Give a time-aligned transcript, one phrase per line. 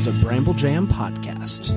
[0.00, 1.76] is a Bramble Jam podcast.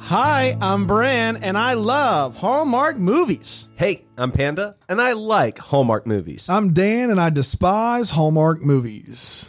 [0.00, 3.68] Hi, I'm Bran, and I love Hallmark movies.
[3.76, 6.48] Hey, I'm Panda, and I like Hallmark movies.
[6.48, 9.48] I'm Dan, and I despise Hallmark movies.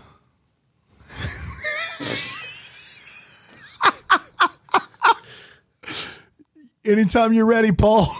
[6.85, 8.15] Anytime you're ready, Paul.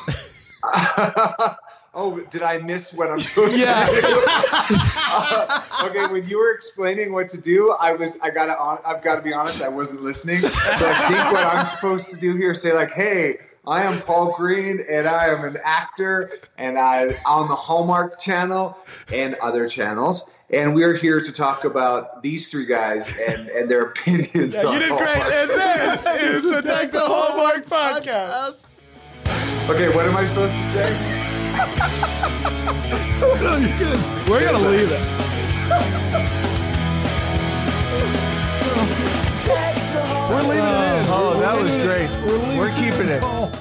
[1.98, 3.84] oh, did I miss what I'm supposed yeah.
[3.84, 4.24] to do?
[4.30, 8.56] uh, okay, when you were explaining what to do, I was I gotta
[8.88, 10.38] I've got to be honest, I wasn't listening.
[10.38, 13.40] So I think what I'm supposed to do here is say like, hey.
[13.66, 18.78] I am Paul Greene, and I am an actor, and I on the Hallmark Channel
[19.12, 20.26] and other channels.
[20.50, 24.56] And we're here to talk about these three guys and, and their opinions.
[24.56, 25.16] Yeah, you did Hallmark.
[25.16, 25.34] great.
[25.34, 28.76] And this is the Take the Hallmark podcast.
[29.70, 31.27] Okay, what am I supposed to say?
[33.42, 34.30] No, you're good.
[34.30, 35.02] We're gonna leave it.
[40.30, 41.06] We're leaving it in.
[41.10, 41.88] Oh, We're that leaving was it in.
[41.88, 42.10] great.
[42.26, 43.24] We're, leaving We're keeping it.
[43.24, 43.52] Oh, Paul.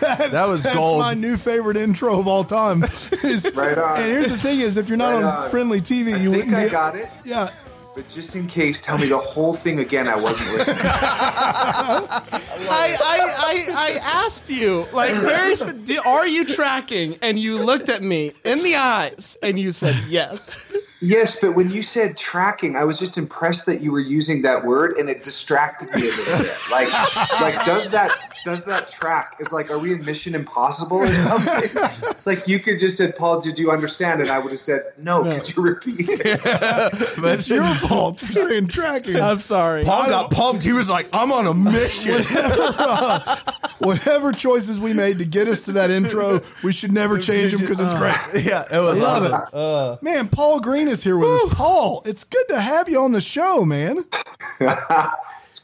[0.00, 0.64] That was gold.
[0.64, 1.00] That's gold.
[1.00, 2.82] my new favorite intro of all time.
[3.24, 3.96] Is- Right on.
[3.96, 5.50] And here's the thing: is if you're not Right on, on.
[5.50, 7.08] friendly TV, I you think wouldn't I be- got it.
[7.24, 7.50] Yeah,
[7.96, 10.06] But just in case, tell me the whole thing again.
[10.06, 10.76] I wasn't listening.
[10.84, 12.28] I,
[12.68, 17.16] I, I, I asked you, like, where's the, are you tracking?
[17.22, 20.62] And you looked at me in the eyes and you said yes.
[21.00, 24.66] yes, but when you said tracking, I was just impressed that you were using that
[24.66, 26.54] word, and it distracted me a little bit.
[26.70, 26.92] Like,
[27.40, 28.10] like does that
[28.46, 29.36] does that track?
[29.40, 31.82] Is like, are we in Mission Impossible or something?
[32.10, 34.20] it's like you could just said, Paul, did you understand?
[34.20, 35.24] And I would have said, No.
[35.24, 36.20] Could you repeat it?
[36.44, 39.16] it's your fault for saying tracking.
[39.16, 39.84] I'm sorry.
[39.84, 40.62] Paul got pumped.
[40.62, 42.22] He was like, I'm on a mission.
[43.78, 47.62] Whatever choices we made to get us to that intro, we should never change them
[47.62, 48.44] because it's uh, great.
[48.44, 49.98] yeah, it was Love awesome.
[49.98, 50.02] it.
[50.02, 51.54] Man, Paul Greene is here with us.
[51.54, 54.04] Paul, it's good to have you on the show, man.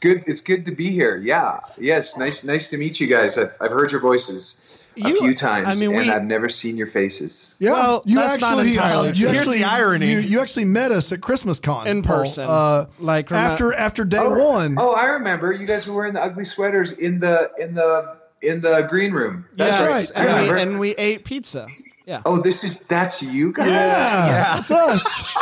[0.03, 0.29] It's good.
[0.31, 1.17] It's good to be here.
[1.17, 1.59] Yeah.
[1.77, 2.17] Yes.
[2.17, 2.43] Nice.
[2.43, 3.37] Nice to meet you guys.
[3.37, 4.57] I've, I've heard your voices
[4.97, 7.55] a You- few times, I mean, and we- I've never seen your faces.
[7.57, 9.19] Yeah, Well, you that's not actually, entirely uh, true.
[9.21, 10.11] you Here's actually, the irony.
[10.11, 12.19] You, you actually met us at Christmas Con In Paul.
[12.23, 12.45] person.
[12.47, 14.75] Uh, Like, remem- after after day Oh, one.
[14.79, 15.51] Oh, I remember.
[15.51, 19.45] You guys were wearing the ugly sweaters in the in the in the green room.
[19.55, 20.11] That's yes, right.
[20.15, 20.53] And, remember.
[20.53, 21.67] we, and we ate pizza.
[22.05, 22.21] Yeah.
[22.25, 23.69] oh, this is that's you guys.
[23.69, 25.33] yeah, that's us.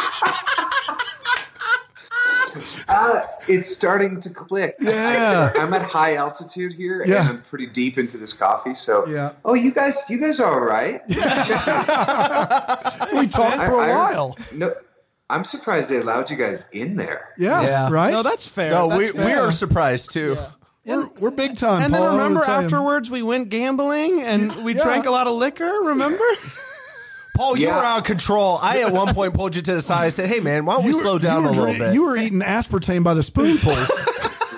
[2.90, 4.76] Uh, it's starting to click.
[4.80, 5.52] Yeah.
[5.56, 7.22] I, am at high altitude here, Yeah.
[7.22, 8.74] and I'm pretty deep into this coffee.
[8.76, 9.32] So, Yeah.
[9.46, 11.02] Oh, you guys, you guys are all right.
[13.14, 14.38] We talked for a I- I- while.
[14.54, 14.74] No,
[15.30, 17.30] I'm surprised they allowed you guys in there.
[17.38, 17.90] Yeah, Yeah.
[17.92, 18.12] right.
[18.12, 18.72] No, that's fair.
[18.72, 19.26] No, That's we, fair.
[19.26, 20.38] we are surprised too.
[20.86, 21.84] we're we're big time.
[21.84, 24.84] And Paul, then remember tell afterwards we went gambling and we Yeah.
[24.84, 25.72] drank a lot of liquor.
[25.84, 26.24] Remember?
[27.34, 27.78] Paul, you Yeah.
[27.78, 28.60] were out of control.
[28.62, 30.06] I at one point pulled you to the side.
[30.06, 31.80] I said, "Hey, man, why don't we were- slow down you a were little drink-
[31.80, 33.92] bit?" You were eating aspartame by the spoonfuls.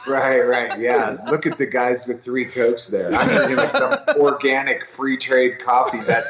[0.05, 1.15] Right, right, yeah.
[1.31, 3.09] Look at the guys with three cokes there.
[3.15, 6.25] I'm drinking like some organic free trade coffee that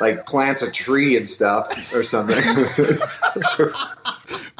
[0.00, 2.42] like plants a tree and stuff or something.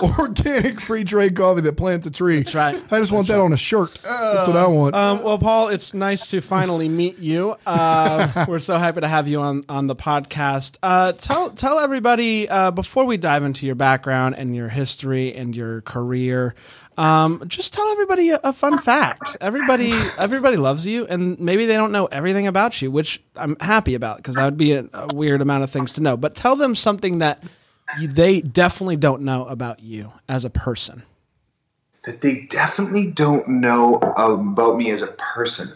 [0.00, 2.38] Organic free trade coffee that plants a tree.
[2.38, 2.80] That's right.
[2.90, 3.98] I just want that on a shirt.
[4.02, 4.94] That's what I want.
[4.94, 7.56] Um, well, Paul, it's nice to finally meet you.
[7.66, 10.78] Uh, we're so happy to have you on on the podcast.
[10.82, 15.56] Uh, tell tell everybody uh, before we dive into your background and your history and
[15.56, 16.54] your career.
[16.98, 19.36] Um, just tell everybody a, a fun fact.
[19.40, 23.94] Everybody everybody loves you, and maybe they don't know everything about you, which I'm happy
[23.94, 26.16] about because that would be a, a weird amount of things to know.
[26.16, 27.42] But tell them something that
[28.00, 31.04] you, they definitely don't know about you as a person.
[32.02, 35.68] that they definitely don't know about me as a person.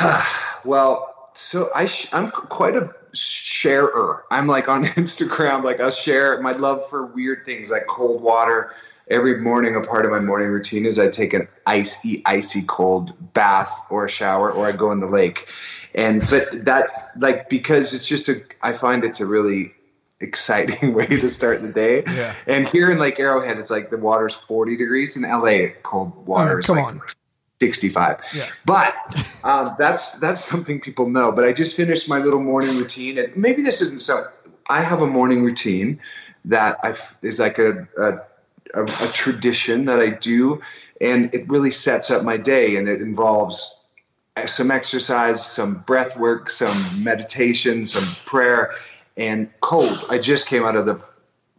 [0.64, 4.24] well, so I sh- I'm quite a sharer.
[4.30, 8.72] I'm like on Instagram, like I'll share my love for weird things like cold water.
[9.10, 13.12] Every morning, a part of my morning routine is I take an icy, icy cold
[13.34, 15.48] bath or a shower, or I go in the lake.
[15.94, 19.74] And but that like because it's just a, I find it's a really
[20.20, 22.04] exciting way to start the day.
[22.06, 22.34] Yeah.
[22.46, 25.16] And here in Lake Arrowhead, it's like the water's 40 degrees.
[25.16, 27.02] In LA, cold water Oh, is come like on.
[27.60, 28.20] 65.
[28.34, 28.48] Yeah.
[28.64, 28.94] But
[29.44, 31.30] um, that's that's something people know.
[31.32, 34.26] But I just finished my little morning routine, and maybe this isn't so.
[34.70, 36.00] I have a morning routine
[36.46, 38.20] that I f- is like a, a
[38.74, 40.60] a a tradition that I do,
[41.00, 43.74] and it really sets up my day, and it involves
[44.46, 48.74] some exercise, some breath work, some meditation, some prayer,
[49.16, 50.04] and cold.
[50.08, 51.04] I just came out of the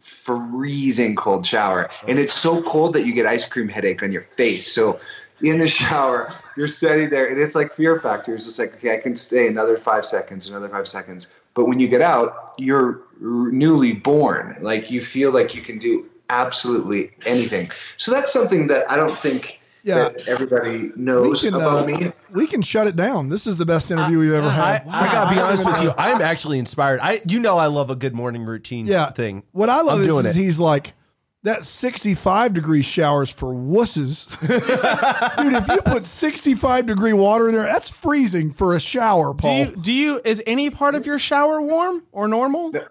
[0.00, 4.22] freezing cold shower, and it's so cold that you get ice cream headache on your
[4.22, 4.70] face.
[4.72, 4.98] So
[5.42, 8.34] in the shower, you're standing there, and it's like fear factor.
[8.34, 11.28] It's just like, okay, I can stay another five seconds, another five seconds.
[11.54, 14.56] But when you get out, you're newly born.
[14.60, 17.70] Like you feel like you can do absolutely anything.
[17.96, 20.08] So that's something that I don't think Yeah.
[20.10, 22.12] that everybody We knows can, about uh, me.
[22.32, 23.28] we can shut it down.
[23.28, 24.88] This is the best interview we've ever I, had.
[24.88, 25.92] I gotta be honest with you.
[25.98, 27.00] I'm actually inspired.
[27.00, 29.10] I, you know, I love a good morning routine yeah.
[29.12, 29.42] thing.
[29.52, 30.40] What I love I'm is, doing is it.
[30.40, 30.94] he's like
[31.42, 34.30] that 65 degree showers for wusses.
[35.42, 39.38] Dude, if you put 65 degree water in there, that's freezing for a shower, Do
[39.42, 39.58] Paul.
[39.58, 42.70] you, do you is any part of your shower warm or normal?
[42.72, 42.86] No,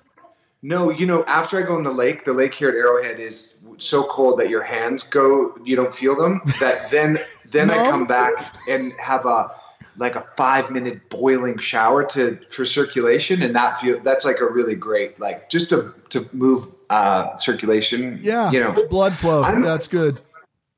[0.90, 4.04] you know, after I go in the lake, the lake here at Arrowhead is so
[4.06, 6.42] cold that your hands go, you don't feel them.
[6.62, 7.20] That then,
[7.52, 9.52] then I come back and have a
[9.98, 14.46] like a five minute boiling shower to for circulation, and that feel that's like a
[14.46, 18.20] really great like just to to move uh, circulation.
[18.22, 18.50] yeah.
[18.52, 19.44] you know, blood flow.
[19.62, 20.22] That's good.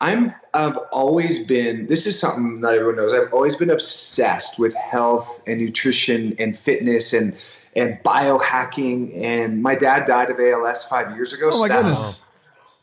[0.05, 3.11] I'm I've always been this is something not everyone knows.
[3.11, 7.35] I've always been obsessed with health and nutrition and fitness and
[7.75, 11.49] and biohacking and my dad died of ALS 5 years ago.
[11.51, 12.21] Oh my so that- goodness.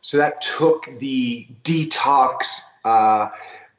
[0.05, 3.29] So that took the detox uh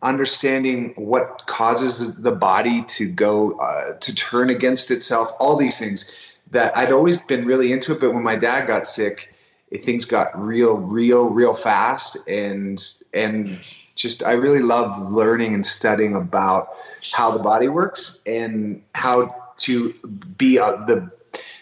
[0.01, 6.09] understanding what causes the body to go uh, to turn against itself all these things
[6.51, 9.33] that I'd always been really into it but when my dad got sick
[9.73, 12.79] it, things got real, real, real fast, and
[13.13, 13.59] and
[13.95, 16.69] just I really love learning and studying about
[17.11, 19.93] how the body works and how to
[20.37, 21.11] be the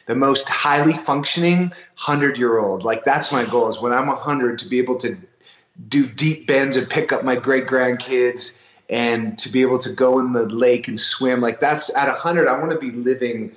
[0.08, 2.84] the most highly functioning hundred year old.
[2.84, 5.18] Like that's my goal is when I'm hundred to be able to
[5.88, 8.58] do deep bends and pick up my great grandkids
[8.90, 11.42] and to be able to go in the lake and swim.
[11.42, 13.56] Like that's at hundred, I want to be living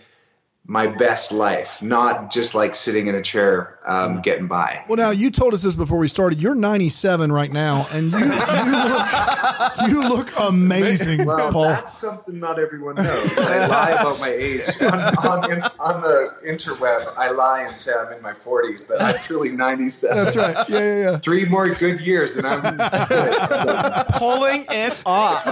[0.67, 4.83] my best life, not just like sitting in a chair um, getting by.
[4.89, 6.41] Well, now you told us this before we started.
[6.41, 11.65] You're 97 right now, and you you look you look amazing, Well, Paul.
[11.65, 13.39] that's something not everyone knows.
[13.39, 17.13] I lie about my age on, on, on the interweb.
[17.19, 20.17] I lie and say I'm in my 40s, but I'm truly 97.
[20.17, 20.67] That's right.
[20.71, 21.19] Yeah, yeah, yeah.
[21.19, 22.63] Three more good years, and I'm
[24.19, 25.45] Pulling it off.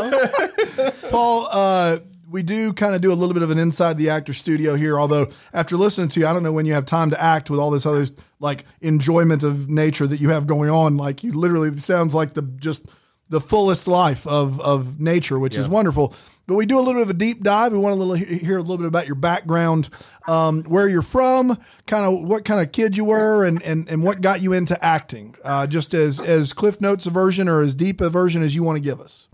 [1.11, 1.99] Paul, uh,
[2.33, 4.99] we do kind of do a little bit of an inside the actor studio here.
[4.99, 7.61] Although after listening to you, I don't know when you have time to act with
[7.61, 8.05] all this other
[8.41, 10.97] like enjoyment of nature that you have going on.
[10.97, 12.89] Like you literally sounds like the just
[13.29, 16.15] the fullest life of of nature, which is wonderful.
[16.47, 17.73] But we do a little bit of a deep dive.
[17.73, 19.89] We want to little, hear a little bit about your background,
[20.27, 21.57] um, where you're from,
[21.87, 24.83] kind of what kind of kid you were, and and, and what got you into
[24.85, 25.37] acting.
[25.45, 28.65] Uh, just as as Cliff Notes a version or as deep a version as you
[28.65, 29.29] want to give us.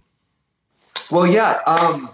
[1.11, 1.61] Well, yeah.
[1.67, 2.11] Um,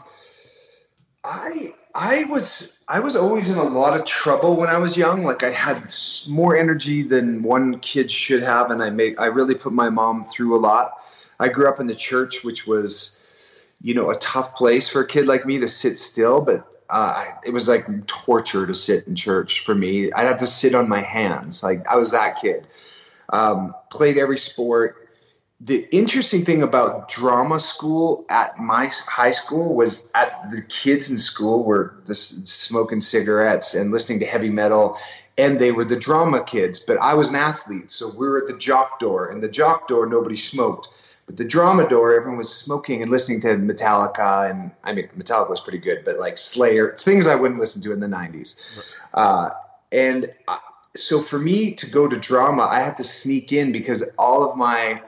[1.24, 5.24] I I was I was always in a lot of trouble when I was young.
[5.24, 5.92] Like I had
[6.28, 10.22] more energy than one kid should have, and I made I really put my mom
[10.22, 10.92] through a lot.
[11.40, 13.16] I grew up in the church, which was,
[13.82, 16.42] you know, a tough place for a kid like me to sit still.
[16.42, 20.12] But uh, it was like torture to sit in church for me.
[20.12, 21.62] I had to sit on my hands.
[21.62, 22.66] Like I was that kid.
[23.30, 25.03] Um, played every sport
[25.64, 31.16] the interesting thing about drama school at my high school was at the kids in
[31.16, 34.96] school were just smoking cigarettes and listening to heavy metal
[35.38, 38.46] and they were the drama kids but i was an athlete so we were at
[38.46, 40.88] the jock door and the jock door nobody smoked
[41.26, 45.48] but the drama door everyone was smoking and listening to metallica and i mean metallica
[45.48, 49.48] was pretty good but like slayer things i wouldn't listen to in the 90s uh,
[49.92, 50.58] and I,
[50.94, 54.58] so for me to go to drama i had to sneak in because all of
[54.58, 55.00] my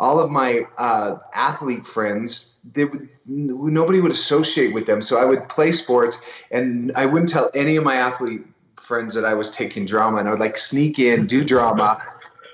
[0.00, 5.02] all of my uh, athlete friends, they would, nobody would associate with them.
[5.02, 8.42] So I would play sports, and I wouldn't tell any of my athlete
[8.76, 12.00] friends that I was taking drama, and I would like sneak in, do drama,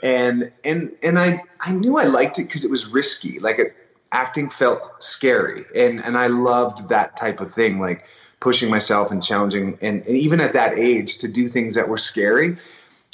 [0.03, 3.39] and and and I I knew I liked it because it was risky.
[3.41, 3.75] Like it,
[4.13, 8.05] acting felt scary, and and I loved that type of thing, like
[8.41, 11.99] pushing myself and challenging, and, and even at that age to do things that were
[11.99, 12.57] scary.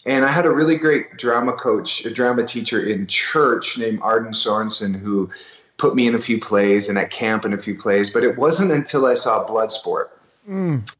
[0.06, 4.32] And I had a really great drama coach, a drama teacher in church named Arden
[4.32, 5.30] Sorensen, who
[5.76, 8.12] put me in a few plays and at camp in a few plays.
[8.12, 10.08] But it wasn't until I saw Bloodsport,
[10.48, 10.90] mm.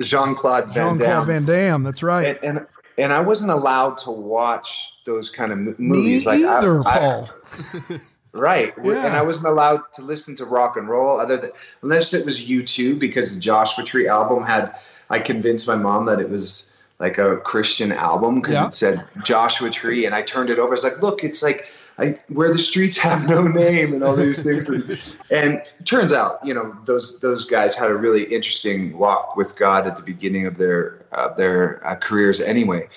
[0.00, 1.82] Jean Claude Van Jean Claude Damme, Van Damme.
[1.82, 2.38] That's right.
[2.42, 2.66] and, and
[2.98, 6.24] and I wasn't allowed to watch those kind of mo- Me movies.
[6.26, 7.28] like I- either, I- Paul.
[8.32, 8.74] Right.
[8.84, 9.06] Yeah.
[9.06, 11.50] And I wasn't allowed to listen to rock and roll other than
[11.82, 16.20] unless it was U2 because the Joshua Tree album had I convinced my mom that
[16.20, 18.66] it was like a Christian album because Yeah.
[18.66, 20.68] it said Joshua Tree and I turned it over.
[20.68, 21.66] I was like, look, it's like
[21.98, 24.68] I, where the streets have no name and all these things.
[24.68, 24.98] And,
[25.30, 29.86] and turns out, you know, those those guys had a really interesting walk with God
[29.86, 32.88] at the beginning of their uh, their uh, careers anyway.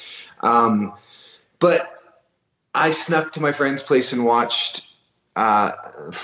[0.41, 0.93] Um,
[1.59, 2.01] but
[2.75, 4.87] I snuck to my friend's place and watched
[5.35, 5.71] uh,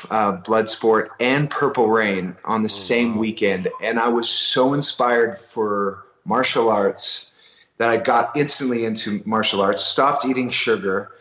[0.09, 6.03] uh, Bloodsport and Purple Rain on the same weekend, and I was so inspired for
[6.25, 7.29] martial arts
[7.77, 9.83] that I got instantly into martial arts.
[9.83, 11.11] Stopped eating sugar,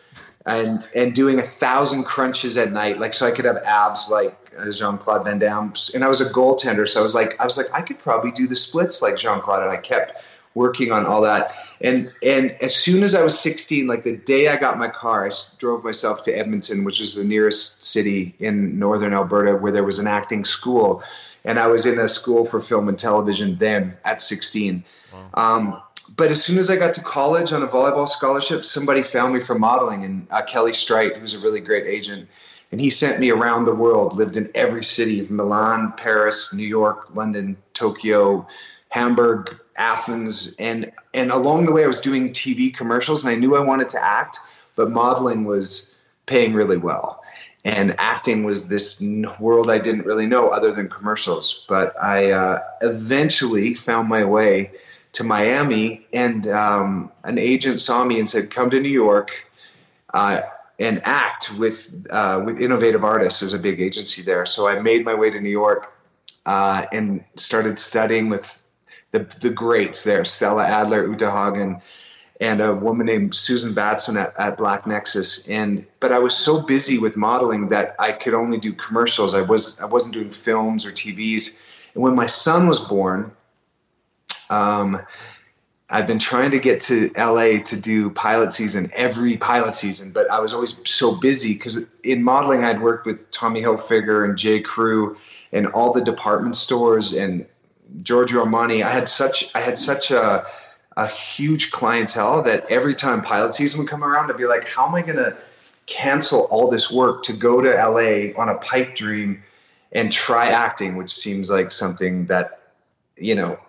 [0.45, 4.37] and and doing a thousand crunches at night, like so I could have abs like
[4.71, 5.73] Jean Claude Van Damme.
[5.93, 8.31] And I was a goaltender, so I was like, I was like, I could probably
[8.31, 11.53] do the splits like Jean Claude, and I kept working on all that.
[11.81, 15.27] And and as soon as I was 16, like the day I got my car,
[15.27, 19.83] I drove myself to Edmonton, which is the nearest city in northern Alberta, where there
[19.83, 21.03] was an acting school,
[21.43, 24.83] and I was in a school for film and television then at 16.
[25.33, 25.81] Um,
[26.15, 29.39] but as soon as I got to college on a volleyball scholarship, somebody found me
[29.39, 32.27] for modeling, and uh, Kelly Strite, who's a really great agent,
[32.71, 34.15] and he sent me around the world.
[34.15, 38.47] Lived in every city of Milan, Paris, New York, London, Tokyo,
[38.89, 43.55] Hamburg, Athens, and and along the way, I was doing TV commercials, and I knew
[43.55, 44.39] I wanted to act,
[44.75, 45.93] but modeling was
[46.25, 47.21] paying really well.
[47.63, 49.01] And acting was this
[49.39, 51.65] world I didn't really know other than commercials.
[51.67, 54.71] But I uh, eventually found my way
[55.15, 59.49] to Miami, and um, an agent saw me and said, "Come to New York
[60.13, 60.41] uh,
[60.77, 64.45] and act with uh, with Innovative Artists." is a big agency there.
[64.45, 65.93] So I made my way to New York
[66.45, 68.61] uh, and started studying with
[69.11, 71.81] the the greats there: Stella Adler, Uta Hagen,
[72.41, 75.47] and a woman named Susan Batson at, at Black Nexus.
[75.47, 79.33] And but I was so busy with modeling that I could only do commercials.
[79.33, 81.55] I was I wasn't doing films or TVs.
[81.93, 83.31] And when my son was born,
[84.49, 85.01] um,
[85.89, 90.29] I've been trying to get to LA to do pilot season every pilot season, but
[90.31, 94.61] I was always so busy because in modeling I'd worked with Tommy Hilfiger and J.
[94.61, 95.15] Crew
[95.51, 97.45] and all the department stores and
[98.01, 98.83] Giorgio Armani.
[98.83, 100.45] I had such I had such a
[100.97, 104.87] a huge clientele that every time pilot season would come around, I'd be like, how
[104.87, 105.35] am I going to
[105.87, 109.43] cancel all this work to go to LA on a pipe dream
[109.91, 112.59] and try acting, which seems like something that
[113.17, 113.59] you know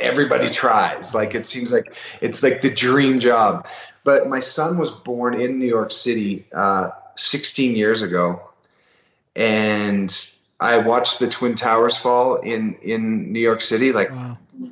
[0.00, 1.14] everybody tries.
[1.14, 3.66] Like it seems like it's like the dream job.
[4.02, 8.40] But my son was born in New York City uh, 16 years ago,
[9.36, 13.92] and I watched the Twin Towers fall in in New York City.
[13.92, 14.10] Like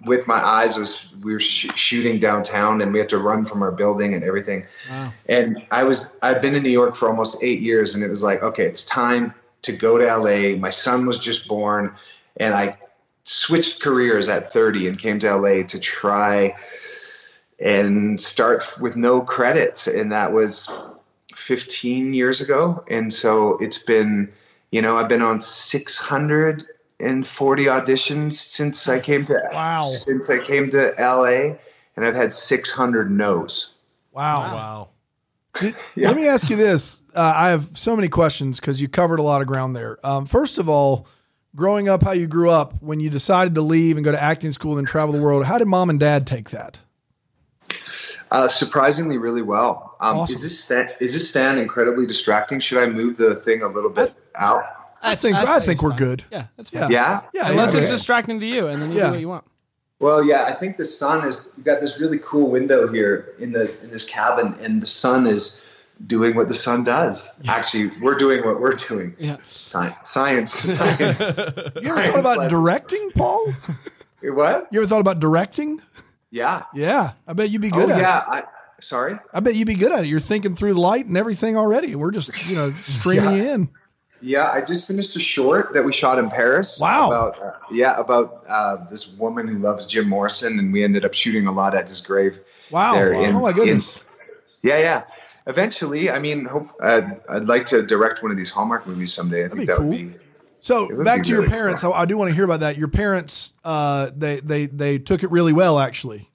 [0.05, 3.63] with my eyes, was we were sh- shooting downtown, and we had to run from
[3.63, 4.67] our building and everything.
[4.91, 5.13] Wow.
[5.29, 8.23] And I was I've been in New York for almost eight years, and it was
[8.23, 10.57] like, okay, it's time to go to LA.
[10.57, 11.95] My son was just born,
[12.39, 12.77] and I
[13.29, 16.55] switched careers at 30 and came to LA to try
[17.61, 20.71] and start with no credits, and that was
[21.35, 22.83] 15 years ago.
[22.89, 24.33] And so it's been,
[24.71, 29.83] you know, I've been on 640 auditions since I came to Wow.
[29.85, 31.57] since I came to LA,
[31.97, 33.71] and I've had 600 no's.
[34.13, 34.41] Wow.
[34.55, 34.89] Wow.
[35.61, 37.03] Did- Let me ask you this.
[37.15, 39.99] Uh, I have so many questions because you covered a lot of ground there.
[40.07, 41.07] Um, first of all,
[41.59, 44.53] growing up, how you grew up, when you decided to leave and go to acting
[44.53, 46.79] school and travel the world, how did mom and dad take that?
[48.31, 49.97] Uh, surprisingly, really well.
[50.01, 50.35] Um, Awesome.
[50.37, 52.61] Is this fan, is this fan incredibly distracting?
[52.61, 54.65] Should I move the thing a little bit out?
[55.03, 55.99] I think I, think it's we're fine.
[55.99, 56.25] good.
[56.31, 56.91] Yeah, that's fine.
[56.91, 56.91] Yeah.
[56.91, 57.21] Yeah.
[57.35, 57.51] Yeah.
[57.51, 57.81] Unless yeah.
[57.81, 59.07] it's distracting to you, and then you Yeah.
[59.07, 59.45] do what you want.
[60.01, 60.45] Well, yeah.
[60.45, 61.51] I think the sun is.
[61.57, 65.27] We've got this really cool window here in the in this cabin, and the sun
[65.27, 65.61] is
[66.07, 67.33] doing what the sun does.
[67.47, 69.15] Actually, we're doing what we're doing.
[69.19, 69.37] Yeah.
[69.47, 71.21] Science, science, science.
[71.83, 73.53] You ever thought about Science directing, Paul?
[74.23, 74.69] what?
[74.71, 75.81] You ever thought about directing?
[76.31, 76.65] Yeah.
[76.75, 78.19] Yeah, I bet you'd be good oh, at yeah.
[78.19, 78.25] it.
[78.29, 78.43] I,
[78.81, 79.19] sorry.
[79.33, 80.09] I bet you'd be good at it.
[80.09, 81.95] You're thinking through the light and everything already.
[81.95, 83.71] We're just, you know, streaming you in.
[84.21, 86.79] Yeah, I just finished a short that we shot in Paris.
[86.81, 87.09] Wow.
[87.09, 91.15] About uh, yeah, about uh, this woman who loves Jim Morrison, and we ended up
[91.15, 92.41] shooting a lot at his grave.
[92.71, 92.95] Wow.
[92.95, 94.05] There in- oh my goodness.
[94.63, 95.05] Yeah, yeah.
[95.49, 99.45] Eventually, I mean, hope I'd, I'd like to direct one of these Hallmark movies someday.
[99.45, 99.89] I think be that cool.
[99.89, 100.19] would be.
[100.61, 101.83] so would back be to your really parents.
[101.83, 102.77] I, I do want to hear about that.
[102.77, 106.29] Your parents, uh, they, they, they took it really well, actually.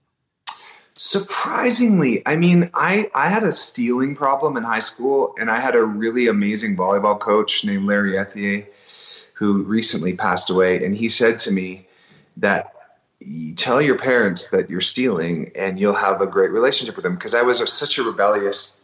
[0.95, 5.75] Surprisingly, I mean, I I had a stealing problem in high school, and I had
[5.75, 8.67] a really amazing volleyball coach named Larry Ethier,
[9.33, 11.87] who recently passed away, and he said to me
[12.37, 12.75] that
[13.19, 17.15] you tell your parents that you're stealing, and you'll have a great relationship with them.
[17.15, 18.79] Because I was a, such a rebellious,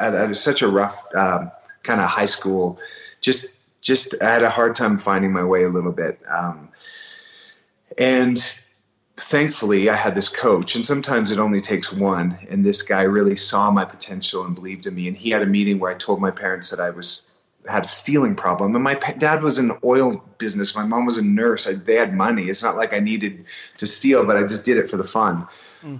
[0.00, 1.50] I, I was such a rough um,
[1.82, 2.78] kind of high school,
[3.20, 3.46] just
[3.80, 6.68] just I had a hard time finding my way a little bit, um,
[7.98, 8.38] and
[9.16, 13.36] thankfully I had this coach and sometimes it only takes one and this guy really
[13.36, 16.20] saw my potential and believed in me and he had a meeting where I told
[16.20, 17.30] my parents that I was
[17.68, 21.16] had a stealing problem and my pa- dad was in oil business my mom was
[21.16, 23.44] a nurse I, they had money it's not like I needed
[23.78, 25.46] to steal but I just did it for the fun.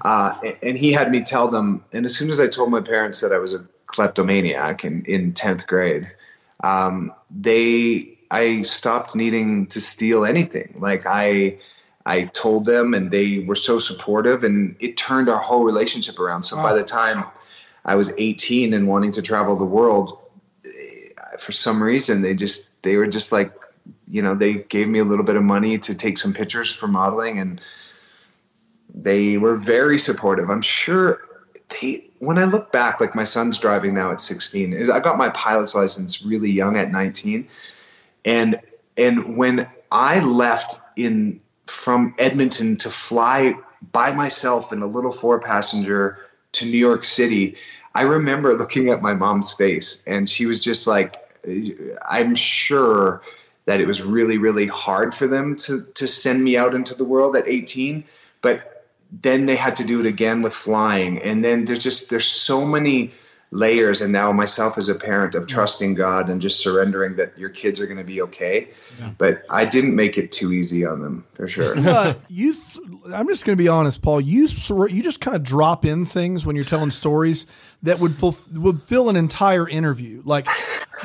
[0.00, 2.80] Uh, and, and he had me tell them and as soon as I told my
[2.80, 6.10] parents that I was a kleptomaniac in, in 10th grade
[6.62, 11.58] um, they I stopped needing to steal anything like I
[12.06, 16.42] I told them, and they were so supportive, and it turned our whole relationship around.
[16.42, 17.24] So by the time
[17.84, 20.18] I was 18 and wanting to travel the world,
[20.66, 23.52] eh, for some reason they just they were just like,
[24.08, 26.88] you know, they gave me a little bit of money to take some pictures for
[26.88, 27.60] modeling, and
[28.92, 30.50] they were very supportive.
[30.50, 31.20] I'm sure
[31.80, 34.72] they when I look back, like my son's driving now at 16.
[34.72, 37.46] is- I got my pilot's license really young at 19,
[38.24, 38.60] and
[38.96, 43.56] and when I left in from Edmonton to fly
[43.92, 46.18] by myself in a little four passenger
[46.52, 47.56] to New York City,
[47.94, 51.16] I remember looking at my mom's face, and she was just like,
[52.08, 53.22] I'm sure
[53.66, 57.04] that it was really really hard for them to to send me out into the
[57.04, 58.04] world at 18,
[58.42, 58.73] but
[59.22, 62.64] then they had to do it again with flying and then there's just there's so
[62.64, 63.12] many
[63.50, 67.48] layers and now myself as a parent of trusting god and just surrendering that your
[67.50, 68.68] kids are going to be okay
[69.18, 73.28] but i didn't make it too easy on them for sure Uh, you, th- I'm
[73.28, 74.20] just going to be honest, Paul.
[74.20, 77.46] You thr you just kind of drop in things when you're telling stories
[77.82, 80.22] that would full, would fill an entire interview.
[80.24, 80.46] Like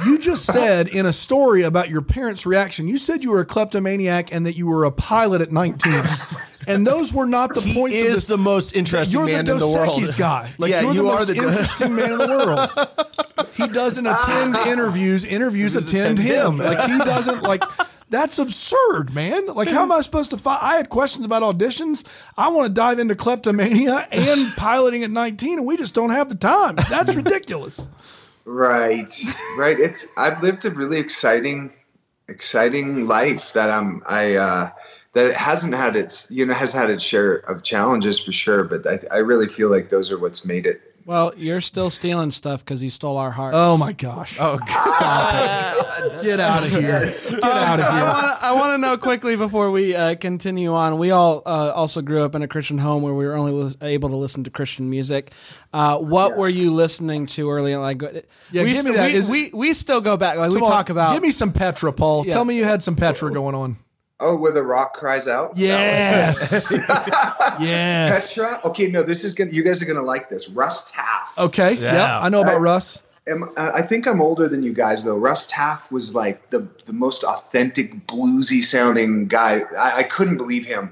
[0.05, 2.87] you just said in a story about your parents' reaction.
[2.87, 5.93] You said you were a kleptomaniac and that you were a pilot at 19,
[6.69, 7.95] and those were not the He points.
[7.97, 8.27] of is this.
[8.27, 10.01] the most interesting You're man the in the Dos world.
[10.01, 10.51] Equis guy.
[10.57, 12.71] Like yeah, you're you the are most the interesting man in the world.
[13.55, 15.25] He doesn't attend interviews.
[15.25, 16.57] Interviews attend him.
[16.59, 17.63] Like he doesn't like.
[18.09, 19.45] That's absurd, man.
[19.47, 20.59] Like, how am I supposed to find?
[20.63, 22.05] I had questions about auditions.
[22.37, 26.29] I want to dive into kleptomania and piloting at 19, and we just don't have
[26.29, 26.75] the time.
[26.89, 27.87] That's ridiculous.
[28.45, 29.11] right
[29.59, 31.71] right it's i've lived a really exciting
[32.27, 34.69] exciting life that i'm i uh
[35.13, 38.63] that it hasn't had its you know has had its share of challenges for sure
[38.63, 42.29] but i, I really feel like those are what's made it Well, you're still stealing
[42.29, 43.55] stuff because you stole our hearts.
[43.57, 44.37] Oh my gosh.
[44.39, 46.21] Oh, stop it.
[46.23, 46.99] Get out of here.
[47.09, 48.35] Get out of here.
[48.41, 50.99] I want to know quickly before we uh, continue on.
[50.99, 53.75] We all uh, also grew up in a Christian home where we were only lis-
[53.81, 55.31] able to listen to Christian music.
[55.73, 57.75] Uh, what were you listening to early?
[57.75, 58.03] Like,
[58.51, 59.29] Yeah, we, give me st- that.
[59.31, 60.37] we, we we still go back.
[60.37, 61.13] Like we on, talk about.
[61.13, 62.27] Give me some Petra, Paul.
[62.27, 62.33] Yeah.
[62.35, 63.77] Tell me you had some Petra going on.
[64.19, 66.71] Oh where the rock cries out Yes.
[67.59, 68.35] yes.
[68.35, 68.59] Petra.
[68.65, 69.51] Okay, no, this is gonna.
[69.51, 70.49] You guys are gonna like this.
[70.49, 71.37] Russ Taff.
[71.37, 71.73] Okay.
[71.73, 71.93] Yeah.
[71.93, 72.19] Yeah.
[72.19, 72.61] I know about Right.
[72.61, 73.03] Russ.
[73.27, 75.17] Am, uh, I think I'm older than you guys though.
[75.17, 79.61] Russ Taff was like the the most authentic bluesy sounding guy.
[79.77, 80.91] I, I couldn't believe him.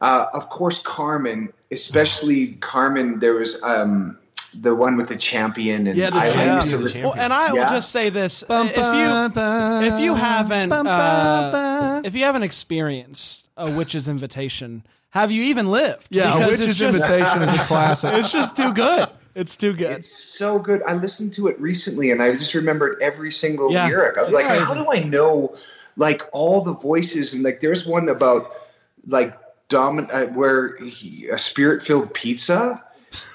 [0.00, 3.20] Uh, of course, Carmen, especially Carmen.
[3.20, 4.18] There was um,
[4.54, 6.54] the one with the champion, and Yeah, the I, I champion.
[6.56, 9.32] used to The listen- Well, and I will just say this: Bum, if you bum,
[9.32, 12.04] bum, if you haven't bum, bum, uh, bum.
[12.04, 16.08] if you haven't experienced a witch's invitation, have you even lived?
[16.10, 18.12] Yeah, a witch's it's just- invitation is a classic.
[18.14, 19.08] It's just too good.
[19.34, 19.92] It's too good.
[19.92, 20.82] It's so good.
[20.82, 23.86] I listened to it recently, and I just remembered every single Yeah.
[23.86, 24.18] lyric.
[24.18, 24.64] I was like, Yeah.
[24.64, 25.56] how do I know
[25.96, 27.32] like all the voices?
[27.32, 28.50] And like, there's one about
[29.06, 29.32] like
[29.70, 32.82] domin uh, where he, a spirit filled pizza.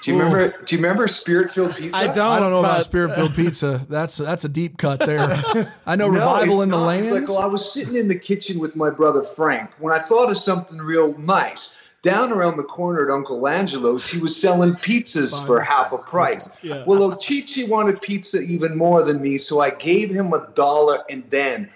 [0.02, 0.48] Do you remember?
[0.64, 1.96] Do you remember spirit filled pizza?
[1.96, 2.18] I don't.
[2.18, 3.84] I don't know about but- spirit filled pizza.
[3.88, 5.20] That's that's a deep cut there.
[5.86, 6.86] I know No, revival it's in the not.
[6.86, 7.10] Land.
[7.10, 10.30] like, well, I was sitting in the kitchen with my brother Frank when I thought
[10.30, 11.74] of something real nice.
[12.02, 16.48] Down around the corner at Uncle Angelo's, he was selling pizzas for half a price.
[16.62, 16.84] Yeah.
[16.86, 21.24] Well, Ochichi wanted pizza even more than me, so I gave him a dollar and
[21.30, 21.68] then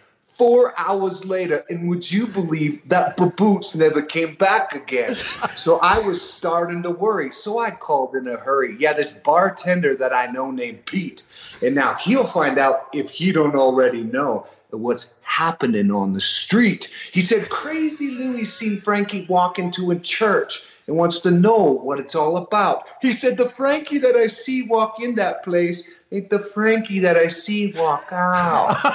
[0.42, 5.16] four hours later, and would you believe that baboots never came back again?
[5.54, 7.30] so I was starting to worry.
[7.30, 8.74] So I called in a hurry.
[8.76, 11.22] Yeah, this bartender that I know named Pete.
[11.62, 16.90] And now he'll find out if he don't already know what's happening on the street.
[17.12, 22.00] He said Crazy Louie seen Frankie walk into a church and wants to know what
[22.00, 22.82] it's all about.
[23.00, 27.16] He said the Frankie that I see walk in that place ain't the Frankie that
[27.16, 28.76] I see walk out.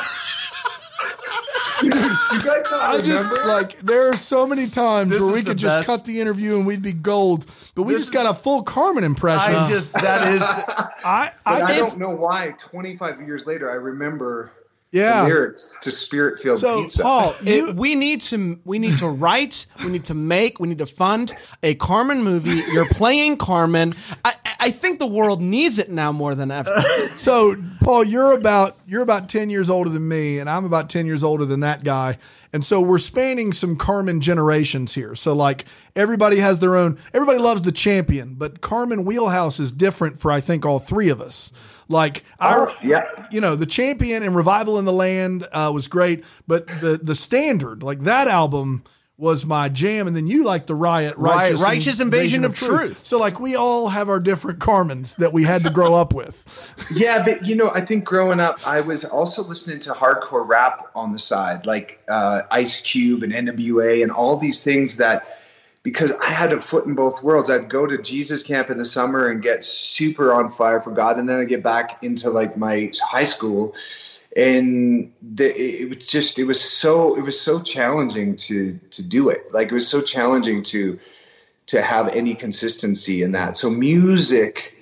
[1.84, 3.06] you guys not I remember?
[3.06, 5.88] just like there are so many times This where we is the could just best.
[5.88, 9.04] cut the interview and we'd be gold, but we This just got a full Carmen
[9.04, 9.56] impression.
[9.56, 10.42] I just that is
[11.04, 12.54] I, But I, I, don't know why.
[12.58, 14.52] Twenty-five years later, I remember
[14.92, 15.24] yeah.
[15.24, 18.98] the lyrics to "Spirit Filled So, Pizza." Paul, You- it, we need to we need
[19.00, 22.62] to write, we need to make, we need to fund a Carmen movie.
[22.74, 23.94] You're playing Carmen.
[24.26, 26.70] I, I think the world needs it now more than ever.
[27.18, 31.06] So, Paul, you're about you're about ten years older than me, and I'm about ten
[31.08, 32.18] years older than that guy.
[32.54, 35.16] And so we're spanning some Carmen generations here.
[35.16, 35.66] So, like
[35.96, 37.00] everybody has their own.
[37.14, 41.20] Everybody loves the champion, but Carmen wheelhouse is different for I think all three of
[41.22, 41.52] us.
[41.90, 43.04] Like our, Oh, yeah.
[43.32, 47.16] you know, the champion and revival in the land uh, was great, but the the
[47.16, 48.84] standard, like that album.
[49.20, 53.00] Was my jam, and then you like the riot, Right, righteous, Righteous Invasion of Truth.
[53.00, 56.44] So, like, we all have our different Carmens that we had to grow up with.
[56.96, 60.88] Yeah, but you know, I think growing up, I was also listening to hardcore rap
[60.96, 65.28] on the side, like uh, Ice Cube and NWA and all these things that
[65.88, 67.50] because I had a foot in both worlds.
[67.50, 71.18] I'd go to Jesus camp in the summer and get super on fire for God,
[71.18, 73.74] and then I get back into like my high school,
[74.38, 79.30] and the, it was just it was so it was so challenging to to do
[79.30, 79.52] it.
[79.52, 81.00] Like it was so challenging to
[81.66, 83.58] to have any consistency in that.
[83.58, 84.76] So music,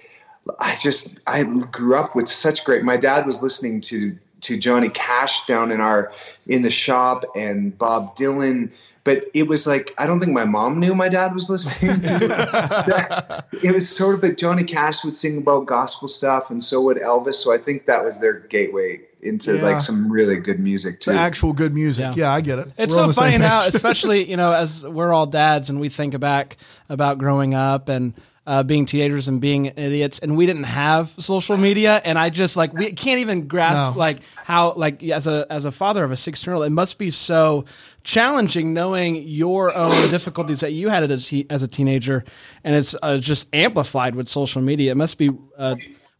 [0.59, 2.83] I just I grew up with such great.
[2.83, 6.11] My dad was listening to to Johnny Cash down in our
[6.47, 8.71] in the shop and Bob Dylan
[9.05, 13.45] but it was like I don't think my mom knew my dad was listening to.
[13.63, 16.97] it was sort of like Johnny Cash would sing about gospel stuff, and so would
[16.97, 17.35] Elvis.
[17.35, 19.63] So I think that was their gateway into Yeah.
[19.63, 21.11] like some really good music too.
[21.11, 22.15] The actual good music.
[22.15, 22.25] Yeah.
[22.25, 22.71] Yeah, I get it.
[22.77, 25.89] It's We're so funny same now, especially you know, as we're all dads and we
[25.89, 26.57] think back
[26.89, 28.13] about growing up and
[28.47, 32.55] uh, being teenagers and being idiots, and we didn't have social media, and I just
[32.55, 33.99] like we can't even grasp No.
[33.99, 36.99] like how like as a as a father of a sixteen year old, it must
[36.99, 37.65] be so
[38.03, 42.23] challenging knowing your own difficulties that you had as he, as a teenager,
[42.63, 44.91] and it's uh, just amplified with social media.
[44.91, 45.31] It must be.
[45.57, 45.75] Uh,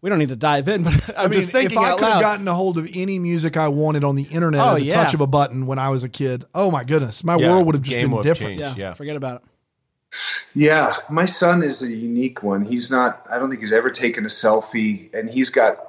[0.05, 1.97] we don't need to dive in, but I'm I mean, just thinking if I out
[1.97, 4.79] could have gotten a hold of any music I wanted on the internet Oh, at
[4.81, 4.93] the yeah.
[5.03, 7.65] touch of a button when I was a kid, oh my goodness, my Yeah, world
[7.65, 8.59] would have just game been would have different.
[8.59, 8.77] changed.
[8.77, 8.93] yeah, yeah.
[8.93, 10.19] forget about it.
[10.53, 12.63] Yeah, my son is a unique one.
[12.63, 13.25] He's not.
[13.31, 15.79] I don't think he's ever taken a selfie, and he's got.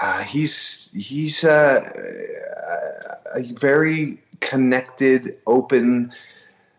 [0.00, 1.82] Uh, he's he's uh,
[3.34, 6.12] a very connected, open.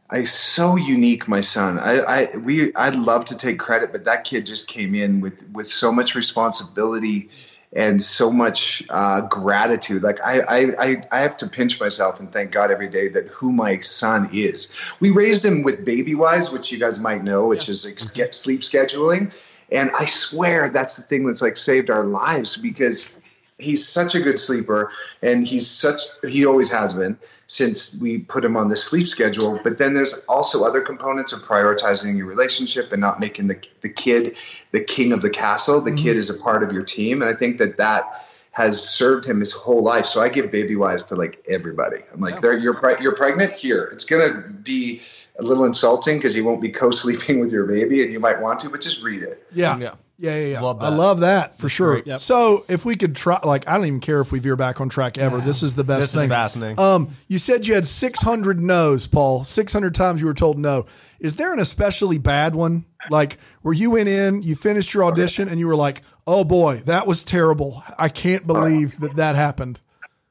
[0.09, 1.79] I so unique, my son.
[1.79, 5.47] I, I we I'd love to take credit, but that kid just came in with
[5.49, 7.29] with so much responsibility
[7.73, 10.03] and so much uh, gratitude.
[10.03, 13.27] Like I, I I I have to pinch myself and thank God every day that
[13.27, 14.71] who my son is.
[15.01, 17.99] We raised him with Baby Wise, which you guys might know, which is like
[18.33, 19.33] sleep scheduling,
[19.73, 23.19] and I swear that's the thing that's like saved our lives because
[23.59, 24.91] he's such a good sleeper
[25.21, 27.17] and he's such he always has been
[27.47, 29.59] since we put him on the sleep schedule.
[29.63, 33.89] But then there's also other components of prioritizing your relationship and not making the, the
[33.89, 34.35] kid
[34.71, 35.81] the king of the castle.
[35.81, 36.03] The mm-hmm.
[36.03, 39.39] kid is a part of your team and i think that that has served him
[39.39, 40.05] his whole life.
[40.05, 42.01] So i give baby wise to like everybody.
[42.13, 43.53] I'm like there you're pre- you're pregnant?
[43.53, 43.85] Here.
[43.93, 45.01] It's going to be
[45.39, 48.59] a little insulting because you won't be co-sleeping with your baby and you might want
[48.61, 49.45] to but just read it.
[49.51, 49.77] Yeah.
[49.77, 49.95] Yeah.
[50.19, 50.61] Yeah, yeah, yeah.
[50.61, 52.01] Love I love that for sure.
[52.03, 52.21] Yep.
[52.21, 54.89] So, if we could try, like, I don't even care if we veer back on
[54.89, 55.37] track ever.
[55.39, 56.23] This is the best This thing.
[56.23, 56.79] is fascinating.
[56.79, 59.43] Um, you said you had 600 no's, Paul.
[59.43, 60.87] 600 times you were told no.
[61.19, 62.85] Is there an especially bad one?
[63.11, 66.77] Like, where you went in, you finished your audition, and you were like, oh boy,
[66.85, 67.83] that was terrible.
[67.99, 69.81] I can't believe that that happened.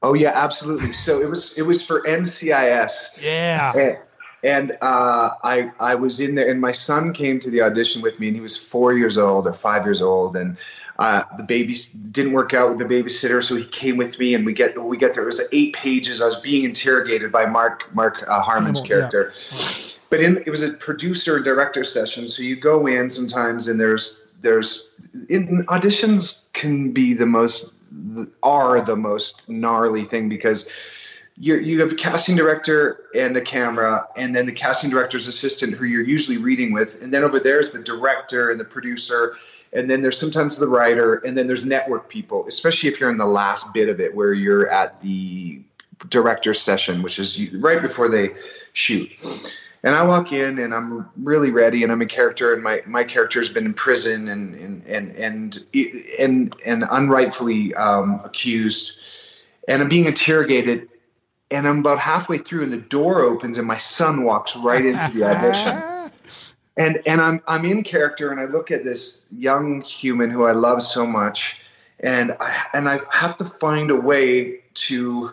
[0.03, 3.73] oh yeah absolutely so it was it was for ncis Yeah.
[3.75, 3.95] and,
[4.43, 8.19] and uh, I I was in there, and my son came to the audition with
[8.19, 10.57] me, and he was four years old or five years old, and
[10.99, 11.75] uh, the baby
[12.11, 14.97] didn't work out with the babysitter, so he came with me, and we get we
[14.97, 15.23] get there.
[15.23, 16.21] It was eight pages.
[16.21, 19.09] I was being interrogated by Mark Mark uh, Harmon's Hamill, yeah.
[19.09, 19.33] character,
[20.09, 22.27] but in it was a producer director session.
[22.27, 24.89] So you go in sometimes, and there's there's
[25.29, 27.71] in auditions can be the most
[28.43, 30.67] are the most gnarly thing because
[31.39, 35.75] you you have a casting director and a camera, and then the casting director's assistant
[35.75, 39.35] who you're usually reading with, and then over there's the director and the producer,
[39.73, 43.17] and then there's sometimes the writer, and then there's network people, especially if you're in
[43.17, 45.61] the last bit of it where you're at the
[46.09, 48.29] director's session, which is right before they
[48.73, 49.09] shoot.
[49.83, 53.03] And I walk in and I'm really ready and I'm a character and my, my
[53.03, 55.65] character has been in prison and and and and
[56.19, 58.97] and, and unrightfully um, accused
[59.67, 60.89] and I'm being interrogated
[61.51, 65.11] and I'm about halfway through and the door opens and my son walks right into
[65.13, 65.81] the audition.
[66.79, 70.51] And and I'm I'm in character and I look at this young human who I
[70.51, 71.59] love so much
[72.01, 75.31] and I and I have to find a way to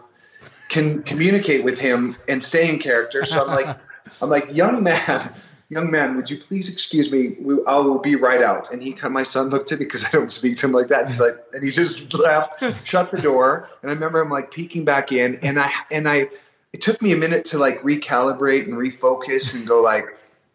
[0.71, 3.27] can communicate with him and stay in character.
[3.27, 3.79] So I'm like
[4.23, 5.35] I'm like young man
[5.69, 7.37] young man, would you please excuse me?
[7.41, 8.73] We, I will be right out.
[8.73, 11.07] And he, my son looked at me because I don't speak to him like that.
[11.07, 13.69] He's like, and he just left, shut the door.
[13.83, 16.29] And I remember him like peeking back in, and I, and I,
[16.73, 20.05] it took me a minute to like recalibrate and refocus and go like,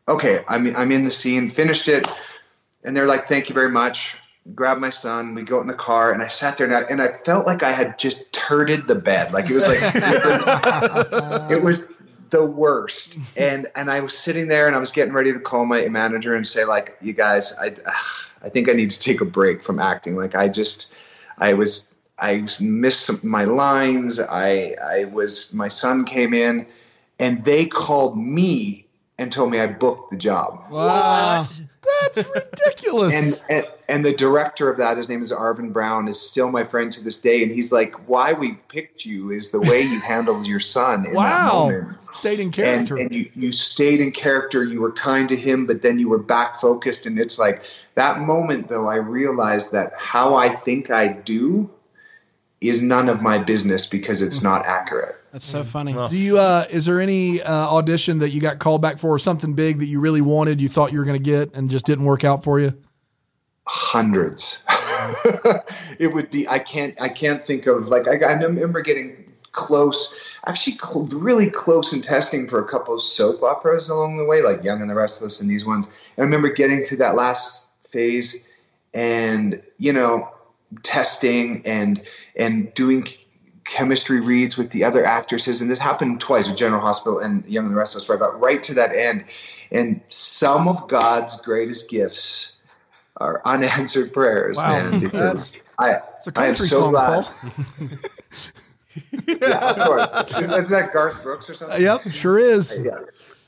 [0.07, 2.07] okay, I'm, I'm in the scene, finished it.
[2.83, 4.17] And they're like, thank you very much.
[4.55, 5.35] Grab my son.
[5.35, 7.61] We go in the car, and I sat there, and I, and I felt like
[7.61, 9.31] I had just turded the bed.
[9.31, 11.89] Like it was like it was, it was
[12.29, 13.17] the worst.
[13.37, 16.35] And and I was sitting there, and I was getting ready to call my manager
[16.35, 17.73] and say like, you guys, I
[18.43, 20.15] I think I need to take a break from acting.
[20.15, 20.93] Like I just,
[21.37, 21.85] I was.
[22.21, 24.19] I missed some, my lines.
[24.19, 25.53] I, I was.
[25.53, 26.65] My son came in,
[27.17, 28.85] and they called me
[29.19, 30.63] and told me I booked the job.
[30.71, 31.43] Wow.
[32.01, 33.43] That's ridiculous.
[33.49, 36.63] And, and and the director of that, his name is Arvin Brown, is still my
[36.63, 37.43] friend to this day.
[37.43, 41.13] And he's like, "Why we picked you is the way you handled your son in
[41.13, 41.67] Wow.
[41.67, 42.97] that moment." Stayed in and, character.
[42.97, 46.17] and you, you stayed in character you were kind to him but then you were
[46.17, 47.61] back focused and it's like
[47.93, 51.69] that moment though i realized that how i think i do
[52.61, 55.93] is none of my business because it's not accurate That's so funny.
[55.93, 56.37] Do you?
[56.37, 59.79] Uh, is there any uh, audition that you got called back for, or something big
[59.79, 62.23] that you really wanted, you thought you were going to get, and just didn't work
[62.23, 62.73] out for you?
[63.71, 64.63] hundreds
[65.99, 70.11] it would be i can't i can't think of like i, I remember getting close
[70.47, 74.41] actually cl- really close in testing for a couple of soap operas along the way
[74.41, 77.67] like young and the restless and these ones and i remember getting to that last
[77.85, 78.43] phase
[78.95, 80.27] and you know
[80.83, 82.01] testing and
[82.35, 83.07] and doing
[83.65, 87.65] chemistry reads with the other actresses and this happened twice with general hospital and young
[87.65, 89.23] and the restless where i got right to that end
[89.71, 92.53] and some of god's greatest gifts
[93.17, 94.69] are unanswered prayers Wow.
[94.89, 97.25] man because i It's a I am so song, glad.
[99.41, 102.81] Yeah of course is, is that garth brooks or something Yep, sure is.
[102.83, 102.99] yeah.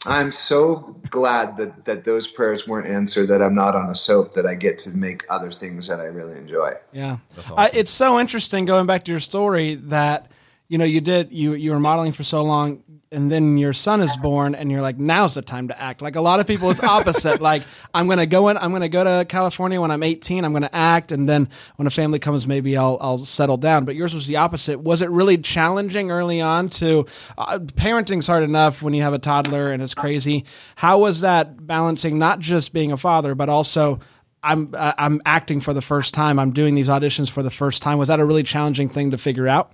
[0.06, 4.34] I'm so glad that, that those prayers weren't answered, that I'm not on a soap,
[4.34, 6.74] that I get to make other things that I really enjoy.
[6.92, 7.18] Yeah,
[7.56, 10.31] I, it's so interesting going back to your story that
[10.72, 12.82] you know you did you you were modeling for so long,
[13.12, 16.02] and then your son is born, and you're like, now's the time to act.
[16.02, 17.42] Like a lot of people, it's opposite.
[17.52, 20.70] like I'm gonna go in, I'm gonna go to California when I'm 18, I'm gonna
[20.72, 23.84] act, and then when a family comes, maybe I'll I'll settle down.
[23.84, 24.80] But yours was the opposite.
[24.80, 27.06] Was it really challenging early on to
[27.38, 30.46] uh, parenting's hard enough when you have a toddler and it's crazy.
[30.78, 34.00] How was that balancing not just being a father, but also
[34.42, 36.40] I'm uh, I'm acting for the first time.
[36.40, 37.98] I'm doing these auditions for the first time.
[37.98, 39.74] Was that a really challenging thing to figure out?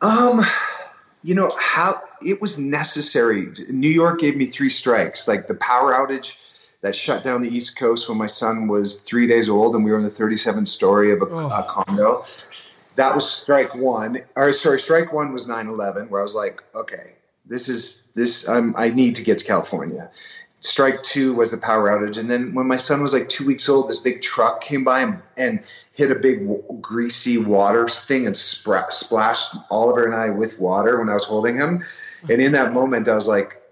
[0.00, 0.44] Um,
[1.22, 3.52] you know how it was necessary.
[3.68, 6.36] New York gave me three strikes, like the power outage
[6.80, 9.90] that shut down the East Coast when my son was three days old, and we
[9.90, 12.24] were in the 37th story of a, a condo.
[12.94, 14.22] That was strike one.
[14.36, 17.12] Or sorry, strike one was 9/11, where I was like, okay,
[17.46, 18.48] this is this.
[18.48, 20.10] I'm, I need to get to California.
[20.60, 23.68] Strike two was the power outage, and then when my son was like two weeks
[23.68, 25.60] old, this big truck came by and, and
[25.92, 30.98] hit a big w- greasy water thing and spra- splashed Oliver and I with water
[30.98, 31.84] when I was holding him.
[32.28, 33.62] And in that moment, I was like,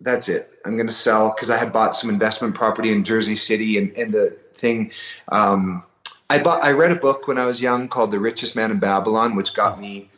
[0.00, 0.48] "That's it.
[0.64, 3.90] I'm going to sell." Because I had bought some investment property in Jersey City, and
[3.96, 4.92] and the thing.
[5.32, 5.82] Um,
[6.30, 6.62] I bought.
[6.62, 9.54] I read a book when I was young called "The Richest Man in Babylon," which
[9.54, 10.08] got me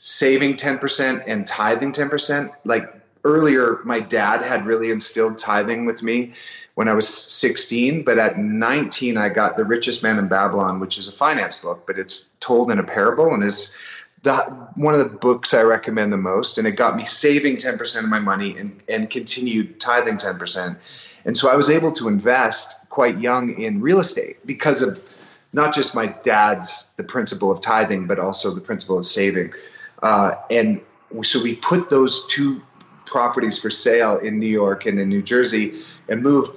[0.00, 2.52] saving 10% and tithing 10%.
[2.64, 2.88] Like
[3.24, 6.32] earlier, my dad had really instilled tithing with me
[6.74, 8.04] when I was 16.
[8.04, 11.86] But at 19, I got The Richest Man in Babylon, which is a finance book,
[11.86, 13.74] but it's told in a parable and is
[14.22, 14.36] the,
[14.74, 16.58] one of the books I recommend the most.
[16.58, 20.76] And it got me saving 10% of my money and, and continued tithing 10%.
[21.24, 25.02] And so I was able to invest quite young in real estate because of
[25.52, 29.52] not just my dad's the principle of tithing, but also the principle of saving.
[30.02, 30.80] Uh, and
[31.22, 32.62] so we put those two
[33.08, 36.56] properties for sale in New York and in New Jersey and moved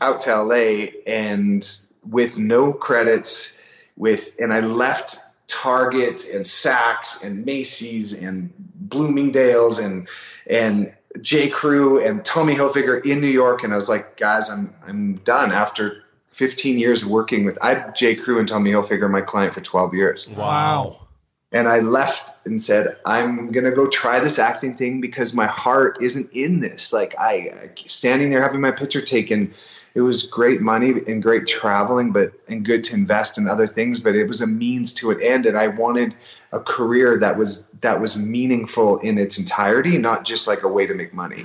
[0.00, 1.68] out to LA and
[2.08, 3.52] with no credits
[3.96, 10.08] with and I left Target and Saks and Macy's and Bloomingdale's and
[10.48, 11.48] and J.
[11.48, 15.52] Crew and Tommy Hilfiger in New York and I was like guys I'm I'm done
[15.52, 17.58] after 15 years working with
[17.94, 18.14] J.
[18.14, 21.08] Crew and Tommy Hilfiger my client for 12 years Wow.
[21.52, 25.98] And I left and said, "I'm gonna go try this acting thing because my heart
[26.00, 29.52] isn't in this." Like I, standing there having my picture taken,
[29.94, 33.98] it was great money and great traveling, but and good to invest in other things.
[33.98, 36.14] But it was a means to an end, and I wanted
[36.52, 40.86] a career that was that was meaningful in its entirety, not just like a way
[40.86, 41.44] to make money.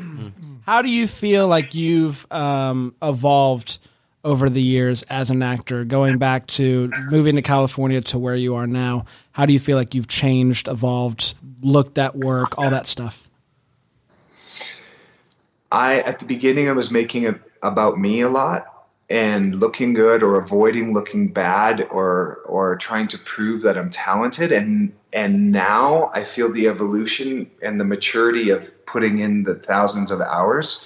[0.65, 3.79] How do you feel like you've um, evolved
[4.25, 8.55] over the years as an actor, going back to moving to California to where you
[8.55, 9.05] are now?
[9.31, 13.29] How do you feel like you've changed, evolved, looked at work, all that stuff?
[15.71, 18.71] I at the beginning I was making it about me a lot
[19.09, 24.51] and looking good or avoiding looking bad or or trying to prove that I'm talented
[24.51, 30.11] and and now I feel the evolution and the maturity of putting in the thousands
[30.11, 30.83] of hours.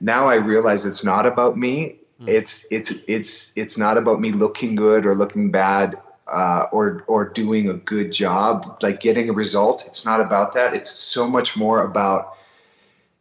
[0.00, 1.96] Now I realize it's not about me.
[2.26, 7.28] It's it's it's it's not about me looking good or looking bad uh, or or
[7.28, 9.84] doing a good job, like getting a result.
[9.86, 10.74] It's not about that.
[10.74, 12.36] It's so much more about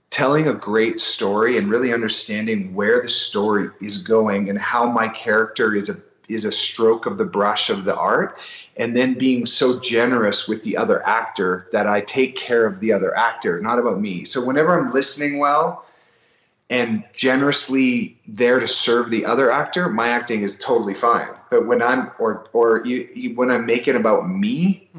[0.09, 5.07] telling a great story and really understanding where the story is going and how my
[5.07, 5.95] character is a
[6.29, 8.37] is a stroke of the brush of the art
[8.77, 12.93] and then being so generous with the other actor that I take care of the
[12.93, 15.83] other actor not about me so whenever I'm listening well
[16.73, 21.81] and generously there to serve the other actor my acting is totally fine but when
[21.81, 24.89] I'm or or you, you, when I'm making about me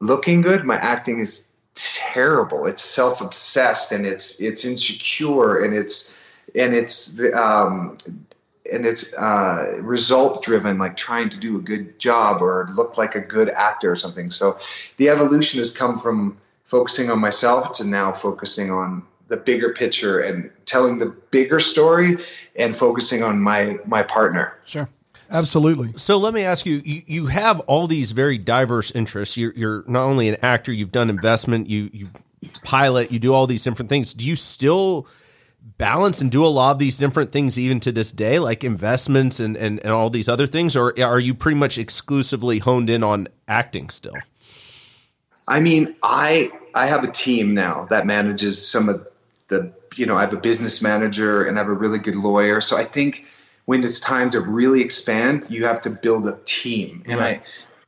[0.00, 2.66] looking good my acting is terrible.
[2.66, 6.12] It's self obsessed and it's it's insecure and it's
[6.54, 7.98] and it's um,
[8.72, 13.14] and it's uh, result driven, like trying to do a good job or look like
[13.14, 14.30] a good actor or something.
[14.30, 14.58] So
[14.96, 20.20] the evolution has come from focusing on myself to now focusing on the bigger picture
[20.20, 22.16] and telling the bigger story
[22.54, 24.58] and focusing on my my partner.
[24.64, 24.88] Sure.
[25.30, 25.92] Absolutely.
[25.96, 29.36] So let me ask you, you, you have all these very diverse interests.
[29.36, 32.08] You're, you're not only an actor, you've done investment, you, you
[32.62, 34.14] pilot, you do all these different things.
[34.14, 35.08] Do you still
[35.78, 39.40] balance and do a lot of these different things even to this day, like investments
[39.40, 40.76] and, and, and all these other things?
[40.76, 44.14] Or are you pretty much exclusively honed in on acting still?
[45.48, 49.08] I mean, I I have a team now that manages some of
[49.48, 52.60] the you know, I have a business manager and I have a really good lawyer.
[52.60, 53.24] So I think
[53.64, 57.02] when it's time to really expand, you have to build a team.
[57.06, 57.42] And I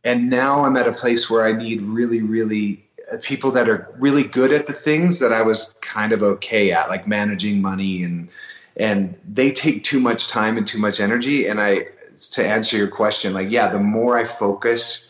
[0.04, 3.94] and now I'm at a place where I need really, really uh, people that are
[3.98, 8.02] really good at the things that I was kind of okay at, like managing money
[8.02, 8.28] and
[8.76, 11.46] and they take too much time and too much energy.
[11.46, 11.86] And I
[12.32, 15.06] to answer your question, like yeah, the more I focus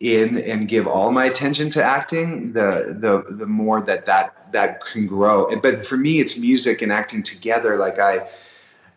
[0.00, 4.84] in and give all my attention to acting, the the the more that that that
[4.84, 5.54] can grow.
[5.60, 7.76] But for me, it's music and acting together.
[7.76, 8.28] Like I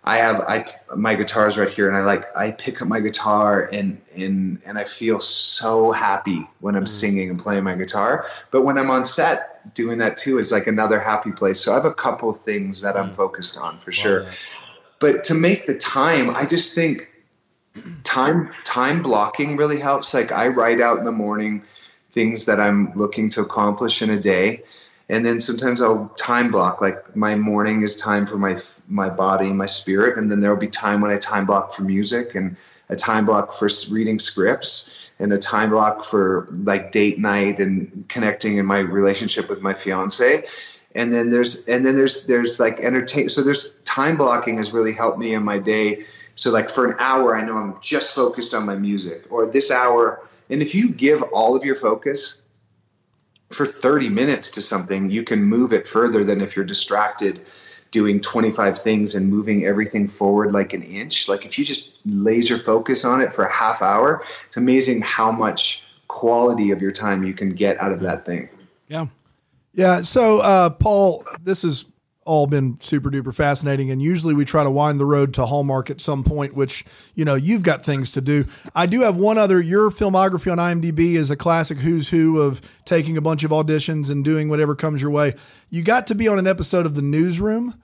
[0.04, 0.65] I have I
[0.96, 4.78] my guitar's right here, and I like I pick up my guitar and and and
[4.78, 6.89] I feel so happy when I'm mm.
[6.89, 8.28] singing and playing my guitar.
[8.52, 11.60] But when I'm on set, doing that too is like another happy place.
[11.60, 13.15] So I have a couple things that I'm mm.
[13.15, 14.28] focused on for sure.
[15.00, 17.12] But to make the time, I just think
[18.04, 20.13] time time blocking really helps.
[20.13, 21.63] Like I write out in the morning
[22.12, 24.62] things that I'm looking to accomplish in a day
[25.10, 29.48] and then sometimes I'll time block like my morning is time for my my body
[29.48, 32.56] my spirit and then there'll be time when I time block for music and
[32.89, 38.06] a time block for reading scripts and a time block for like date night and
[38.10, 40.46] connecting in my relationship with my fiance.
[40.94, 44.94] And then there's and then there's there's like entertain so there's time blocking has really
[44.94, 46.06] helped me in my day.
[46.36, 49.72] So like for an hour I know I'm just focused on my music or this
[49.72, 50.28] hour.
[50.50, 52.36] And if you give all of your focus
[53.49, 57.45] for 30 minutes to something, you can move it further than if you're distracted
[57.91, 61.29] doing 25 things and moving everything forward like an inch.
[61.29, 65.31] Like if you just laser focus on it for a half hour, it's amazing how
[65.31, 68.49] much quality of your time you can get out of that thing.
[68.89, 69.08] Yeah.
[69.73, 70.01] Yeah.
[70.01, 71.86] So, uh, Paul, this is
[72.26, 73.92] all been super duper fascinating.
[73.92, 76.84] And usually we try to wind the road to Hallmark at some point, which,
[77.14, 78.46] you know, you've got things to do.
[78.74, 79.62] I do have one other.
[79.62, 84.10] Your filmography on IMDb is a classic who's who of taking a bunch of auditions
[84.10, 85.36] and doing whatever comes your way.
[85.70, 87.80] You got to be on an episode of The Newsroom.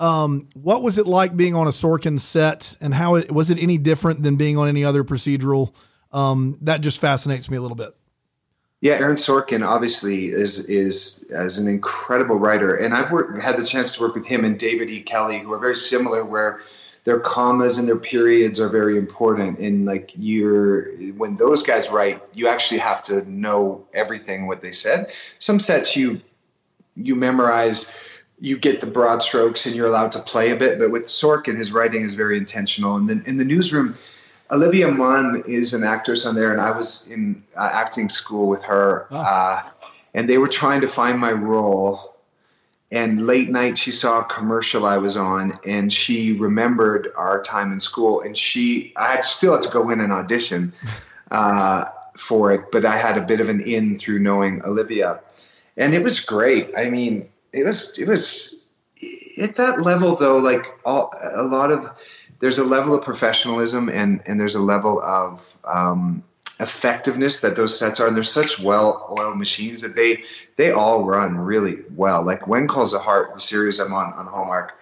[0.00, 3.58] Um, what was it like being on a Sorkin set and how it, was it
[3.58, 5.74] any different than being on any other procedural?
[6.12, 7.94] Um, that just fascinates me a little bit.
[8.82, 13.64] Yeah, Aaron Sorkin obviously is is as an incredible writer, and I've worked, had the
[13.64, 15.00] chance to work with him and David E.
[15.00, 16.58] Kelley, who are very similar, where
[17.04, 19.60] their commas and their periods are very important.
[19.60, 24.72] And like you're when those guys write, you actually have to know everything what they
[24.72, 25.12] said.
[25.38, 26.20] Some sets you
[26.96, 27.88] you memorize
[28.40, 30.80] you get the broad strokes and you're allowed to play a bit.
[30.80, 32.96] But with Sorkin, his writing is very intentional.
[32.96, 33.94] And then in the newsroom,
[34.50, 38.62] Olivia Munn is an actress on there, and I was in uh, acting school with
[38.64, 39.16] her, oh.
[39.16, 39.62] uh,
[40.14, 42.16] and they were trying to find my role.
[42.90, 47.72] And late night, she saw a commercial I was on, and she remembered our time
[47.72, 48.20] in school.
[48.20, 50.74] And she, I had, still had to go in and audition
[51.30, 55.20] uh, for it, but I had a bit of an in through knowing Olivia,
[55.76, 56.70] and it was great.
[56.76, 58.54] I mean, it was it was
[59.40, 60.38] at that level though.
[60.38, 61.90] Like all, a lot of
[62.42, 66.24] there's a level of professionalism and and there's a level of um,
[66.58, 70.24] effectiveness that those sets are and they're such well oiled machines that they
[70.56, 72.24] they all run really well.
[72.24, 74.76] Like when calls the heart the series i'm on on hallmark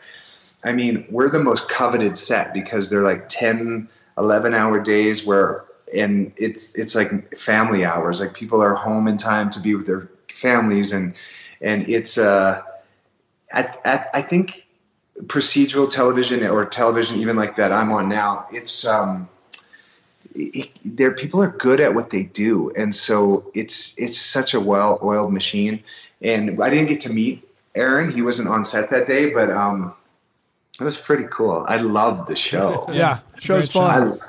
[0.65, 5.67] i mean we're the most coveted set because they're like 10 11 hour days where
[5.93, 8.21] and it's it's like family hours.
[8.21, 11.15] Like people are home in time to be with their families and
[11.61, 12.63] and it's uh
[13.53, 13.79] at
[14.15, 14.67] i think
[15.27, 19.29] procedural television or television even like that I'm on now, it's um,
[20.35, 24.61] it, there people are good at what they do, and so it's it's such a
[24.61, 25.83] well-oiled machine.
[26.23, 29.95] And I didn't get to meet Aaron; he wasn't on set that day, but um,
[30.81, 31.65] it was pretty cool.
[31.69, 32.87] I loved the show.
[32.93, 34.21] yeah, show's fun.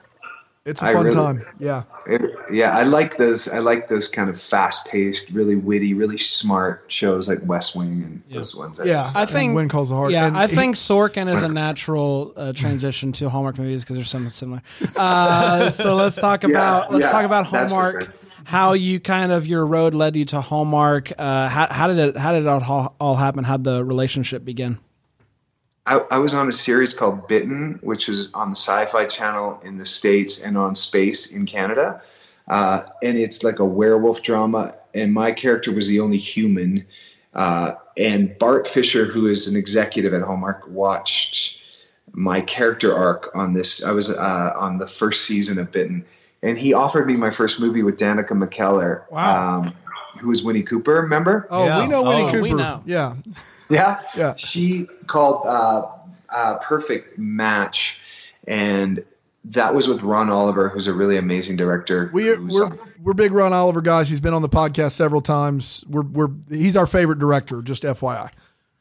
[0.63, 1.45] It's a I fun really- time.
[1.57, 1.83] Yeah.
[2.05, 3.47] It- yeah, I like those.
[3.49, 8.21] I like those kind of fast-paced, really witty, really smart shows like West Wing and
[8.31, 8.77] those ones.
[8.77, 9.09] that- Yeah.
[9.15, 10.11] I think And When Calls the Heart.
[10.11, 13.95] Yeah, And I he- think Sorkin is a natural uh, transition to Hallmark movies because
[13.95, 14.61] they're somewhat similar.
[14.95, 18.03] Uh, so let's talk about let's yeah, talk about Hallmark.
[18.03, 18.13] sure.
[18.43, 21.11] How you kind of your road led you to Hallmark.
[21.17, 23.43] Uh, how, how did it how did it all, all happen?
[23.43, 24.77] How would the relationship begin?
[25.85, 29.77] I, I was on a series called Bitten, which was on the Sci-Fi Channel in
[29.77, 32.01] the states and on Space in Canada,
[32.47, 34.75] uh, and it's like a werewolf drama.
[34.93, 36.85] And my character was the only human.
[37.33, 41.57] Uh, and Bart Fisher, who is an executive at Hallmark, watched
[42.11, 43.83] my character arc on this.
[43.83, 46.05] I was uh, on the first season of Bitten,
[46.43, 49.59] and he offered me my first movie with Danica McKellar, Wow.
[49.61, 49.73] um,
[50.19, 51.01] who was Winnie Cooper.
[51.01, 51.47] Remember?
[51.49, 51.79] Oh, Yeah.
[51.81, 52.41] we know Winnie Oh, Cooper.
[52.43, 52.83] we know.
[52.85, 53.15] Yeah.
[53.71, 54.35] Yeah, Yeah.
[54.35, 55.87] She called uh,
[56.29, 57.99] uh, "Perfect Match,"
[58.47, 59.03] and
[59.45, 62.09] that was with Ron Oliver, who's a really amazing director.
[62.13, 64.09] We're we're we're big Ron Oliver guys.
[64.09, 65.83] He's been on the podcast several times.
[65.87, 67.61] We're we're he's our favorite director.
[67.61, 68.31] Just FYI.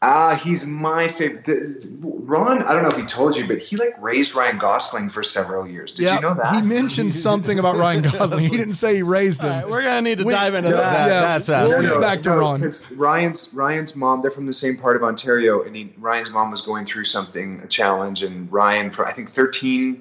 [0.02, 1.84] Ah, he's my favorite.
[2.00, 5.22] Ron, I don't know if he told you, but he like raised Ryan Gosling for
[5.22, 5.92] several years.
[5.92, 6.54] Did you know that?
[6.54, 8.44] he mentioned something about Ryan Gosling.
[8.44, 9.68] He didn't say he raised him.
[9.68, 11.06] we're gonna need to We- dive into yeah, that.
[11.08, 12.60] yeah, That's what we'll gonna- get back to Ron.
[12.60, 16.50] Because Ryan's Ryan's mom, they're from the same part of Ontario, and he, Ryan's mom
[16.50, 20.00] was going through something, a challenge, and Ryan, for I think 13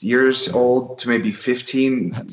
[0.00, 2.26] years old to maybe 15,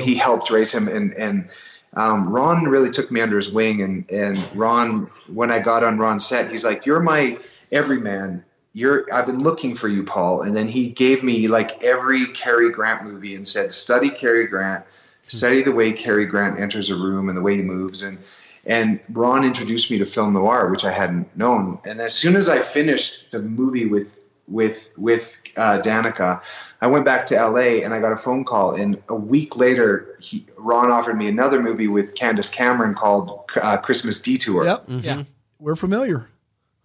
[0.00, 1.48] he helped raise him, and and
[1.96, 5.98] um, Ron really took me under his wing, and and Ron, when I got on
[5.98, 7.38] Ron's set, he's like, "You're my
[7.72, 8.44] everyman."
[8.76, 10.42] You're, I've been looking for you, Paul.
[10.42, 14.84] And then he gave me like every Cary Grant movie and said, study Cary Grant,
[15.28, 18.02] study the way Cary Grant enters a room and the way he moves.
[18.02, 18.18] And
[18.66, 21.78] and Ron introduced me to film noir, which I hadn't known.
[21.84, 24.18] And as soon as I finished the movie with
[24.48, 26.40] with with uh, Danica,
[26.84, 28.74] I went back to LA and I got a phone call.
[28.74, 33.78] And a week later, he, Ron offered me another movie with Candace Cameron called uh,
[33.78, 34.64] Christmas Detour.
[34.66, 34.84] Yep.
[34.88, 35.22] Yeah.
[35.58, 36.28] We're familiar.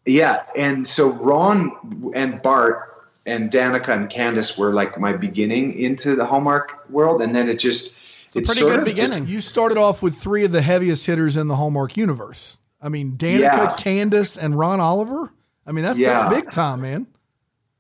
[0.06, 6.16] Yeah, and so Ron and Bart and Danica and Candace were like my beginning into
[6.16, 7.94] the Hallmark world, and then it just.
[8.28, 9.30] It's a it's pretty sort good of just- beginning.
[9.30, 12.58] You started off with three of the heaviest hitters in the Hallmark universe.
[12.82, 13.76] I mean, Danica, Yeah.
[13.78, 15.34] Candace, and Ron Oliver.
[15.68, 16.30] I mean, that's, Yeah.
[16.30, 17.06] that's big time, man.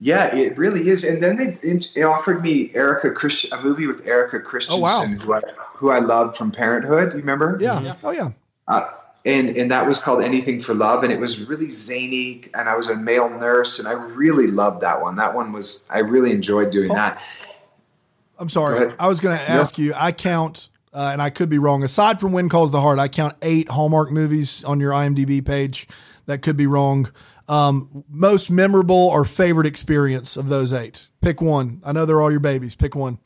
[0.02, 1.04] Yeah, it really is.
[1.04, 1.58] And then they
[1.96, 5.06] it offered me Erica Christ, a movie with Erika Christensen, wow.
[5.06, 5.42] who I
[5.76, 7.14] who I loved from Parenthood.
[7.14, 7.58] You remember?
[7.60, 7.96] Yeah.
[8.04, 8.32] Oh yeah.
[8.68, 8.90] Uh,
[9.26, 12.44] and and that was called Anything for Love, and it was really zany.
[12.54, 15.16] And I was a male nurse, and I really loved that one.
[15.18, 17.22] That one was I really enjoyed doing that.
[18.38, 18.94] I'm sorry.
[18.98, 19.94] I was going to ask you.
[19.94, 21.84] I count, uh, and I could be wrong.
[21.84, 25.90] Aside from When Calls the Heart, I count eight Hallmark movies on your IMDb page.
[26.28, 27.12] That could be wrong.
[27.50, 31.08] Um, most memorable or favorite experience of those eight?
[31.20, 31.82] Pick one.
[31.84, 32.76] I know they're all your babies.
[32.76, 33.18] Pick one.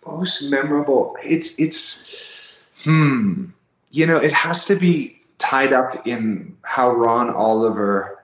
[0.06, 3.46] most memorable it's it's hmm
[3.92, 8.20] you know it has to be tied up in how ron oliver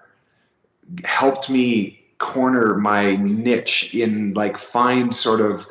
[1.03, 5.67] helped me corner my niche in like find sort of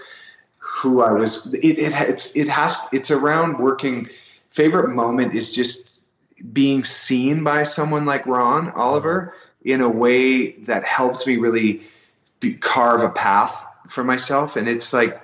[0.58, 4.08] who i was it, it it's it has it's around working
[4.50, 5.85] favorite moment is just
[6.52, 9.34] being seen by someone like ron oliver
[9.64, 11.82] in a way that helped me really
[12.40, 14.56] be, carve a path for myself.
[14.56, 15.20] And it's like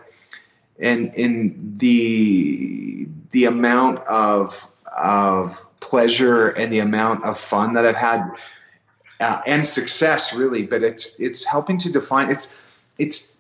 [0.79, 4.67] and in the the amount of
[4.99, 8.31] of pleasure and the amount of fun that I've had
[9.21, 12.57] uh, and success really but it's it's helping to define it's
[12.99, 13.35] it's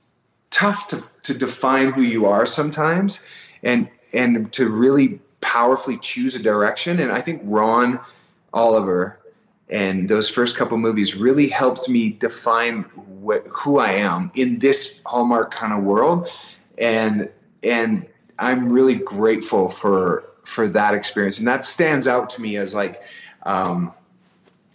[0.50, 3.24] tough to to define who you are sometimes
[3.62, 8.00] and and to really powerfully choose a direction and I think Ron
[8.54, 9.18] Oliver
[9.68, 12.84] and those first couple movies really helped me define
[13.26, 16.30] wh- who I am in this Hallmark kind of world
[16.78, 17.28] and
[17.62, 18.06] and
[18.38, 23.02] I'm really grateful for for that experience, and that stands out to me as like
[23.44, 23.92] um,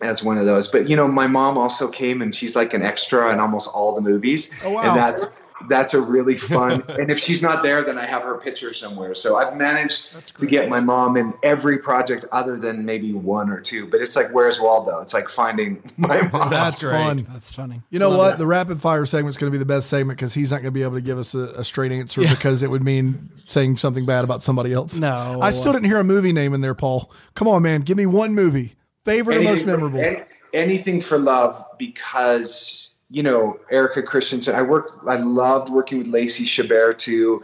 [0.02, 0.70] as one of those.
[0.70, 3.94] But you know, my mom also came, and she's like an extra in almost all
[3.94, 4.82] the movies, Oh, wow.
[4.84, 5.32] and that's
[5.68, 6.84] that's a really fun.
[6.90, 9.16] and if she's not there, then I have her picture somewhere.
[9.16, 13.60] So I've managed to get my mom in every project other than maybe one or
[13.60, 13.88] two.
[13.88, 15.00] But it's like where's Waldo?
[15.02, 16.50] It's like finding my mom.
[16.50, 17.28] That's fun.
[17.32, 17.82] That's funny.
[17.90, 18.30] You know Love what?
[18.32, 18.38] that.
[18.38, 20.66] The rapid fire segment is going to be the best segment because he's not going
[20.66, 23.78] to be able to give us a, a straight answer because it would mean saying
[23.78, 24.98] something bad about somebody else.
[24.98, 25.40] No.
[25.42, 27.12] I still didn't hear a movie name in there, Paul.
[27.34, 27.82] Come on, man.
[27.82, 28.76] Give me one movie.
[29.06, 30.00] Favorite or most memorable?
[30.00, 34.56] an- anything for love because you know Erika Christensen.
[34.56, 35.08] I worked.
[35.08, 37.44] I loved working with Lacey Chabert too,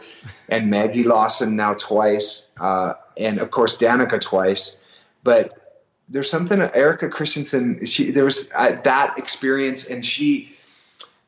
[0.49, 4.78] and Maggie Lawson now twice, uh, and of course Danica twice.
[5.24, 7.86] But there's something Erika Christensen.
[7.86, 10.53] She there was uh, that experience, and she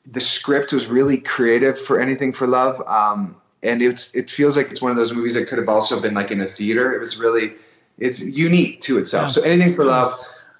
[0.05, 2.81] the script was really creative for anything for love.
[2.87, 5.99] Um, and it's it feels like it's one of those movies that could have also
[6.01, 6.93] been like in a theater.
[6.93, 7.53] It was really
[7.97, 9.31] it's unique to itself.
[9.31, 10.13] So anything for love,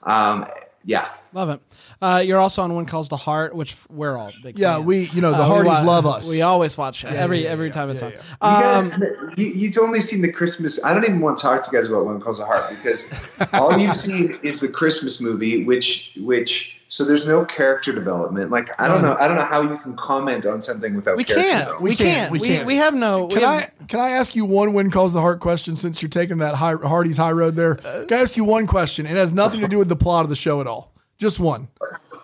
[0.04, 0.48] um,
[0.86, 1.10] yeah.
[1.34, 1.60] Love it.
[2.02, 4.60] Uh, you're also on When Calls the Heart, which we're all big.
[4.60, 4.86] Yeah, fans.
[4.86, 6.30] we- you know, the Uh, Hardys love us.
[6.30, 8.12] We always watch it every every time it's on.
[8.12, 9.00] You Um, guys,
[9.38, 10.84] you, you've only seen the Christmas.
[10.84, 13.40] I don't even want to talk to you guys about When Calls the Heart because
[13.54, 18.52] all you've seen is the Christmas movie, which which so there's no character development.
[18.52, 21.18] Like I don't know, I don't know how you can comment on something without.
[21.18, 21.60] we character can't.
[21.68, 21.84] development.
[21.90, 22.32] We can't.
[22.32, 22.66] we We, can't.
[22.68, 23.28] we have no.
[23.28, 26.10] Can we I can I ask you one when calls the heart question since you're
[26.10, 27.76] taking that high, Hardy's high road there?
[27.76, 29.06] Can I ask you one question?
[29.06, 30.92] It has nothing to do with the plot of the show at all.
[31.26, 31.70] Just one.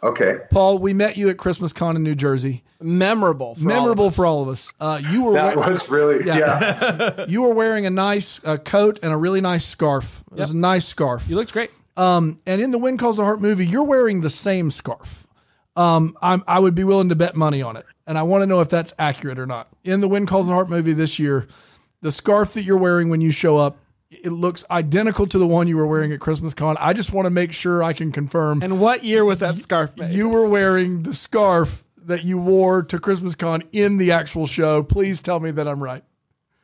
[0.04, 0.38] Okay.
[0.52, 2.64] Paul, we met you at Christmas Con in New Jersey.
[2.80, 3.56] memorable.
[3.56, 4.16] For Memorable all of us.
[4.16, 4.74] for all of us.
[4.80, 6.38] Uh, you were That we- was really Yeah.
[6.38, 7.26] yeah.
[7.28, 10.24] you were wearing a nice uh, coat and a really nice scarf.
[10.32, 11.28] It was a nice scarf.
[11.28, 11.72] You looked great.
[11.98, 15.26] Um, and in the When Calls the Heart movie, you're wearing the same scarf.
[15.76, 17.86] Um, I'm, I would be willing to bet money on it.
[18.06, 19.68] And I want to know if that's accurate or not.
[19.84, 21.48] In the When Calls the Heart movie this year,
[22.02, 23.78] the scarf that you're wearing when you show up,
[24.12, 26.76] it looks identical to the one you were wearing at Christmas Con.
[26.80, 29.96] I just want to make sure I can confirm And what year was that scarf
[29.98, 30.12] made?
[30.12, 34.84] you were wearing the scarf that you wore to Christmas Con in the actual show.
[34.84, 36.04] Please tell me that I'm right.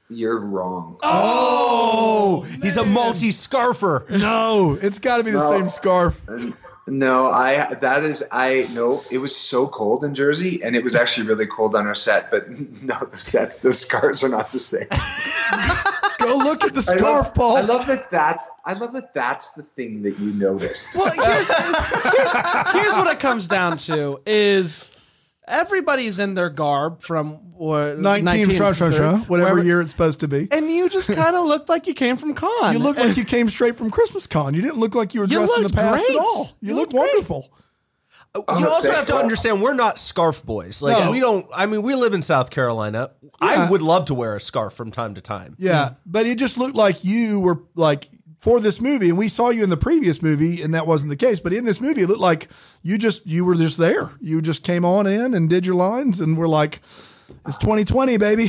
[0.09, 0.97] You're wrong.
[1.03, 4.09] Oh, oh he's a multi scarfer.
[4.09, 5.49] No, it's got to be the No.
[5.49, 6.19] same scarf.
[6.87, 9.03] No, I that is I no.
[9.11, 12.31] It was so cold in Jersey, and it was actually really cold on our set.
[12.31, 12.49] But
[12.81, 14.87] no, the sets, the scarves are not the same.
[16.19, 17.57] Go look at the I scarf, love, Paul.
[17.57, 18.09] I love that.
[18.09, 19.13] That's I love that.
[19.13, 20.95] That's the thing that you noticed.
[20.95, 24.89] Well, here's, here's, here's what it comes down to: is
[25.47, 30.19] everybody's in their garb from what 19, sure, sure, sure, whatever wherever- year it's supposed
[30.19, 30.47] to be.
[30.51, 32.73] and you just kind of looked like you came from con.
[32.73, 34.53] You look like you came straight from Christmas Con.
[34.53, 36.15] You didn't look like you were You dressed in the past great.
[36.17, 36.49] at all.
[36.59, 37.13] You, You look looked great.
[37.13, 37.49] wonderful.
[38.35, 40.81] Uh, you Oh, also have to understand we're not scarf boys.
[40.83, 41.11] Like No.
[41.11, 41.47] we don't.
[41.55, 43.11] I mean, we live in South Carolina.
[43.41, 45.55] I would love to wear a scarf from time to time.
[45.57, 48.07] Yeah, but it just looked like you were like
[48.37, 51.15] for this movie, and we saw you in the previous movie, and that wasn't the
[51.15, 51.39] case.
[51.39, 52.49] But in this movie, it looked like
[52.83, 54.11] you just you were just there.
[54.21, 56.81] You just came on in and did your lines, and we're like,
[57.47, 58.47] "It's 2020, baby."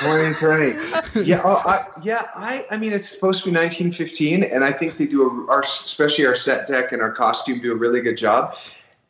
[0.00, 1.26] 2020.
[1.26, 2.28] Yeah, oh, I, yeah.
[2.34, 5.60] I, I mean, it's supposed to be 1915, and I think they do a, our,
[5.60, 8.56] especially our set deck and our costume do a really good job.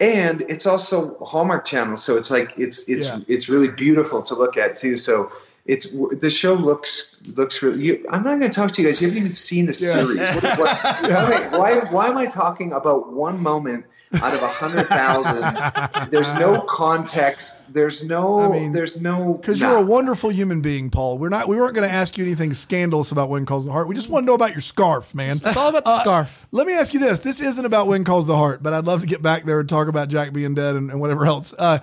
[0.01, 3.19] And it's also Hallmark Channel, so it's like it's it's Yeah.
[3.29, 4.97] it's really beautiful to look at too.
[4.97, 5.31] So
[5.71, 7.83] it's the show looks looks really.
[7.83, 9.01] You, I'm not going to talk to you guys.
[9.01, 10.19] You haven't even seen the series.
[10.19, 13.85] What, what, why, why why am I talking about one moment?
[14.13, 17.73] Out of a hundred thousand, there's no context.
[17.73, 18.41] There's no.
[18.41, 19.35] I mean, there's no.
[19.35, 19.71] Because nah.
[19.71, 21.19] you're a wonderful human being, Paul.
[21.19, 21.47] We're not.
[21.47, 23.87] We weren't going to ask you anything scandalous about When Calls the Heart.
[23.87, 25.37] We just want to know about your scarf, man.
[25.37, 26.49] It's all about the Uh, scarf.
[26.51, 29.01] Let me ask you this: This isn't about When Calls the Heart, but I'd love
[29.03, 31.55] to get back there and talk about Jack being dead and, and whatever else.
[31.57, 31.79] Uh,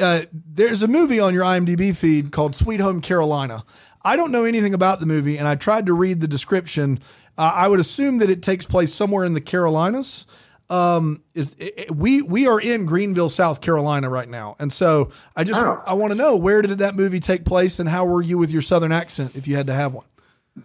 [0.00, 3.62] uh, there's a movie on your IMDb feed called Sweet Home Carolina.
[4.02, 6.98] I don't know anything about the movie, and I tried to read the description.
[7.36, 10.26] Uh, I would assume that it takes place somewhere in the Carolinas.
[10.70, 15.44] Um, is it, we we are in Greenville, South Carolina right now, and so I
[15.44, 15.82] just Oh.
[15.86, 18.50] I want to know where did that movie take place, and how were you with
[18.50, 20.04] your Southern accent if you had to have one?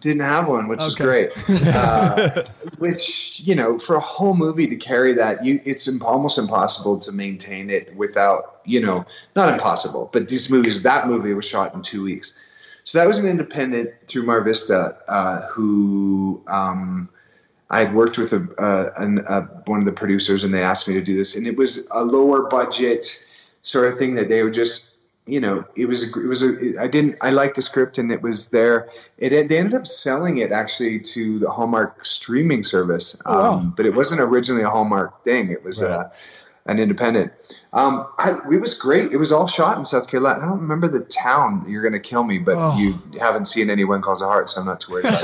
[0.00, 1.30] didn't have one, which is great.
[1.74, 2.44] Uh,
[2.78, 7.12] which you know, for a whole movie to carry that, you it's almost impossible to
[7.12, 9.04] maintain it without you know,
[9.36, 12.38] not impossible, but these movies, that movie was shot in two weeks.
[12.84, 17.08] So that was an independent through Mar Vista, uh, who um,
[17.70, 20.86] I had worked with a, uh, an, uh, one of the producers, and they asked
[20.86, 23.22] me to do this, and it was a lower budget
[23.62, 24.94] sort of thing that they were just
[25.26, 28.12] you know it was a it was a I didn't I liked the script and
[28.12, 28.90] it was there.
[29.18, 33.20] It they ended up selling it actually to the Hallmark streaming service.
[33.24, 33.72] Um, wow.
[33.76, 35.50] but it wasn't originally a Hallmark thing.
[35.50, 36.10] It was uh,
[36.66, 37.32] an independent
[37.74, 40.88] um, I, it was great it was all shot in South Carolina I don't remember
[40.88, 42.78] the town you're gonna kill me but Oh.
[42.78, 45.22] you haven't seen anyone calls a heart so I'm not too worried about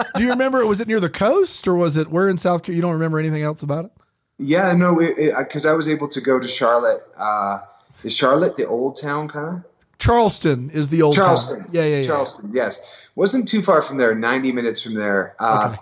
[0.00, 0.64] it Do you remember?
[0.66, 2.76] Was it near the coast or was it where in South Carolina?
[2.76, 3.92] You don't remember anything else about it?
[4.38, 4.96] yeah no
[5.38, 7.58] because I was able to go to Charlotte uh,
[8.02, 9.64] is Charlotte the old town kind of
[9.98, 11.24] Charleston is the old town.
[11.26, 11.66] Charleston.
[11.72, 12.02] Yeah, yeah, yeah.
[12.04, 12.80] Charleston, yes.
[13.16, 15.36] Wasn't too far from there, 90 minutes from there.
[15.38, 15.76] Uh,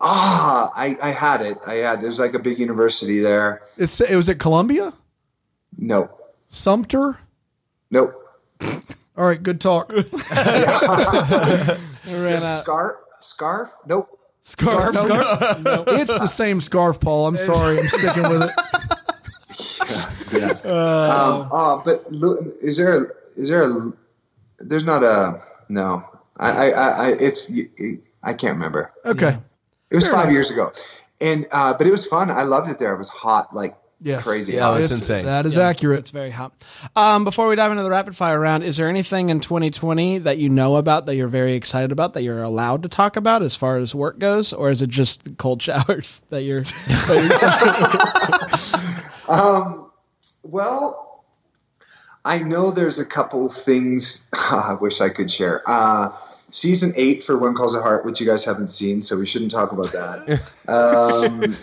[0.00, 1.58] Ah, I, I had it.
[1.66, 3.62] I had, there's like a big university there.
[3.78, 4.92] It's, it was at Columbia,
[5.78, 6.10] No,
[6.48, 7.18] Sumter.
[7.90, 8.12] nope.
[9.16, 9.90] All right, good talk.
[9.92, 10.08] Ran
[12.42, 12.62] out.
[12.62, 12.96] Scarf?
[13.20, 13.74] Scarf?
[13.86, 14.18] Nope.
[14.42, 14.94] Scarf.
[14.94, 17.26] No, It's the same scarf, Paul.
[17.28, 17.78] I'm sorry.
[17.78, 18.50] I'm sticking with it.
[20.32, 20.48] Yeah.
[20.64, 22.04] um, oh, but
[22.60, 23.92] is there, a, is there a,
[24.58, 26.04] there's not a, no.
[26.36, 27.48] I, I, I, I- it's,
[28.22, 28.92] I can't remember.
[29.06, 29.38] Okay.
[29.90, 30.34] It was Fair five enough.
[30.34, 30.72] years ago,
[31.20, 32.30] and uh, but it was fun.
[32.30, 32.92] I loved it there.
[32.94, 34.24] It was hot, like Yes.
[34.26, 34.52] crazy.
[34.52, 34.80] Yeah, hot.
[34.82, 35.24] it's insane.
[35.24, 36.00] That is Yeah, accurate.
[36.00, 36.52] It's very hot.
[36.94, 40.36] Um, before we dive into the rapid fire round, is there anything in 2020 that
[40.36, 43.56] you know about that you're very excited about that you're allowed to talk about as
[43.56, 46.60] far as work goes, or is it just cold showers that you're?
[46.60, 47.92] that
[49.28, 49.90] Um,
[50.42, 51.24] well,
[52.24, 55.62] I know there's a couple things I wish I could share.
[55.68, 56.10] Uh,
[56.50, 59.50] season eight for When Calls a Heart, which you guys haven't seen, so we shouldn't
[59.50, 60.42] talk about that.
[60.68, 61.56] um,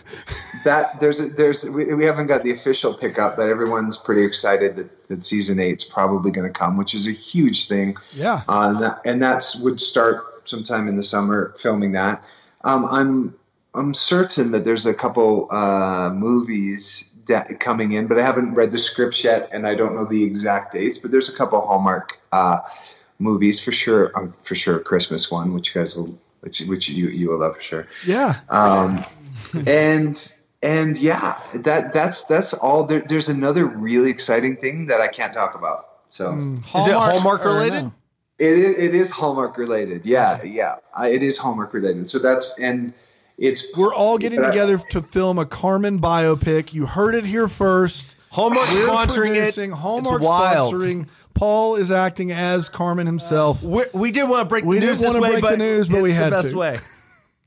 [0.65, 4.75] that there's a, there's we, we haven't got the official pickup, but everyone's pretty excited
[4.75, 7.95] that, that season eight's probably going to come, which is a huge thing.
[8.11, 8.41] Yeah.
[8.47, 12.23] Uh, and, that, and that's would start sometime in the summer filming that.
[12.63, 13.35] Um, I'm
[13.75, 18.71] I'm certain that there's a couple uh, movies that coming in, but I haven't read
[18.71, 20.97] the scripts yet, and I don't know the exact dates.
[20.97, 22.59] But there's a couple Hallmark uh,
[23.23, 24.11] movies for sure.
[24.15, 27.39] Um, for sure, a Christmas one, which you guys will, which, which you you will
[27.39, 27.87] love for sure.
[28.05, 28.39] Yeah.
[28.49, 29.03] Um,
[29.65, 32.83] and and yeah, that that's that's all.
[32.83, 35.89] There, there's another really exciting thing that I can't talk about.
[36.09, 36.31] So.
[36.77, 37.83] Is it Hallmark related?
[37.85, 37.93] no?
[38.39, 40.05] It is, it is Hallmark related.
[40.05, 40.75] Yeah, yeah.
[40.95, 42.09] I, it is Hallmark related.
[42.09, 42.93] So that's and
[43.37, 46.73] it's We're all getting but I- together to film a Carman biopic.
[46.73, 48.15] You heard it here first.
[48.31, 49.71] Hallmark sponsoring it.
[49.71, 50.73] Hallmark it's wild.
[50.73, 51.07] sponsoring.
[51.33, 53.63] Paul is acting as Carman himself.
[53.63, 55.49] we we did want to break We the didn't news this wanna way, break the
[55.49, 56.57] but news, but it's we the had best to.
[56.57, 56.79] way.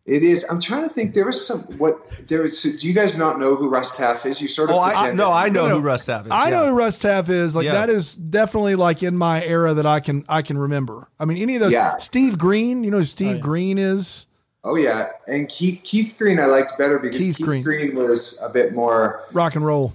[0.06, 0.46] It is.
[0.48, 1.14] I'm trying to think.
[1.14, 1.96] There was some what
[2.28, 2.62] there was.
[2.62, 4.40] Do you guys not know who Russ Taff is?
[4.40, 4.76] You sort of.
[4.76, 5.74] Oh, I, pretend no, I know No, no.
[5.80, 6.30] who Russ Taff is.
[6.30, 7.56] I know who Russ Taff is.
[7.56, 7.72] Like Yeah.
[7.72, 11.08] that is definitely like in my era that I can I can remember.
[11.18, 11.72] I mean, any of those.
[11.72, 11.96] Yeah.
[11.96, 14.28] Steve Green, you know who Steve oh, Green is?
[14.62, 17.62] Oh yeah, and Keith Keith Green I liked better because Keith Keith, Green.
[17.64, 17.96] Green.
[17.96, 19.92] was a bit more, Rock and roll.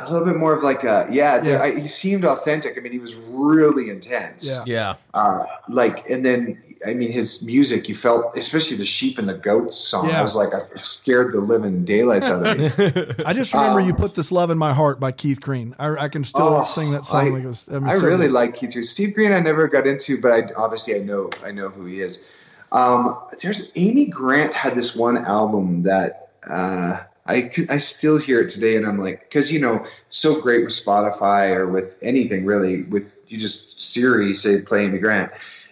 [0.00, 1.42] A little bit more of like a yeah.
[1.42, 1.62] Yeah.
[1.62, 2.78] I, he seemed authentic.
[2.78, 4.46] I mean, he was really intense.
[4.46, 4.62] Yeah.
[4.66, 4.94] Yeah.
[5.14, 7.88] Uh, like and then I mean his music.
[7.88, 10.08] You felt especially the sheep and the goats song.
[10.08, 10.20] Yeah.
[10.20, 12.66] I was like I scared the living daylights out of me.
[13.26, 15.74] I just remember Um, you put this love in my heart by Keith Green.
[15.78, 17.26] I, I can still Oh, sing that song.
[17.26, 18.84] I- like it was, I, mean, I really like Keith Green.
[18.84, 22.00] Steve Green, I never got into, but I obviously I know I know who he
[22.02, 22.28] is.
[22.70, 28.40] Um, there's Amy Grant had this one album that uh, I could- I still hear
[28.40, 32.44] it today, and I'm like, because you know, so great with Spotify or with anything
[32.46, 32.82] really.
[32.84, 35.30] With you just Siri say play Amy Grant,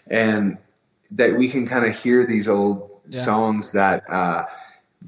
[0.08, 0.58] and
[1.12, 3.20] that we can kind of hear these old Yeah.
[3.20, 4.44] songs that uh,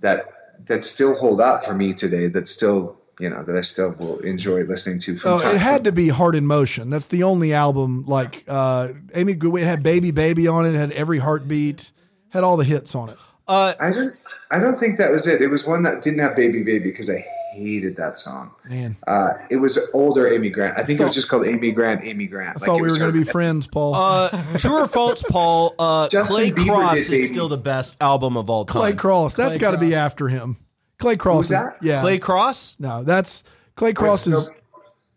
[0.01, 0.27] that
[0.67, 2.29] that still hold up for me today.
[2.29, 5.17] That still you know that I still will enjoy listening to.
[5.19, 6.89] From Oh, time it to had to be Heart in Motion.
[6.89, 9.33] That's the only album like uh, Amy.
[9.33, 10.75] It had Baby Baby on it.
[10.75, 11.93] It had every heartbeat.
[12.31, 13.17] Had all the hits on it.
[13.47, 14.15] Uh, I don't.
[14.51, 15.43] I don't think that was it.
[15.43, 18.51] It was one that didn't have "Baby Baby" because I hated that song.
[18.69, 20.79] Man, Uh, it was older Amy Grant.
[20.79, 22.03] I think it was just called Amy Grant.
[22.05, 22.57] Amy Grant.
[22.57, 23.95] I thought we were going to be friends, Paul.
[23.95, 24.29] uh,
[24.59, 25.75] true or false, Paul?
[25.79, 27.27] Uh, Clay Bieber Cross is Baby.
[27.29, 28.81] still the best album of all time.
[28.81, 29.35] Clay Crosse.
[29.35, 30.57] That's got to be after him.
[30.99, 31.37] Clay Crosse.
[31.37, 31.77] Who's is- that?
[31.83, 32.01] Yeah.
[32.01, 33.45] Clay Crosse, No, that's
[33.77, 34.45] Clay Crosse is.
[34.45, 34.53] So,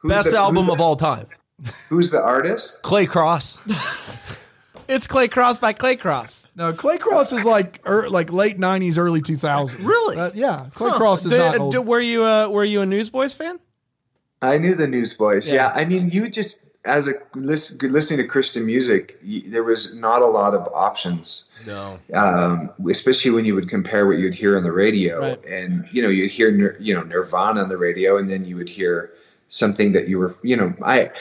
[0.04, 1.28] best the- album who's of all time.
[1.90, 2.82] Who's the artist?
[2.82, 3.60] Clay Crosse.
[4.88, 6.48] It's Clay Crosse by Clay Crosse.
[6.56, 9.84] No, Clay Crosse is like er, like late nineties, early two thousands.
[9.86, 10.32] Really?
[10.36, 11.74] yeah, Clay Crosse is Did- not uh, old.
[11.74, 13.60] did- were you uh, were you a Newsboys fan?
[14.42, 15.48] I knew the Newsboys.
[15.48, 15.54] Yeah.
[15.56, 15.72] Yeah.
[15.76, 20.24] I mean, you just as a listen, listening to Christian music, you, there was not
[20.24, 21.46] a lot of options.
[21.68, 22.00] No.
[22.16, 25.46] um, especially when you would compare what you'd hear on the radio, Right.
[25.46, 28.70] and you know you'd hear you know Nirvana on the radio, and then you would
[28.70, 29.12] hear
[29.52, 31.12] something that you were you know I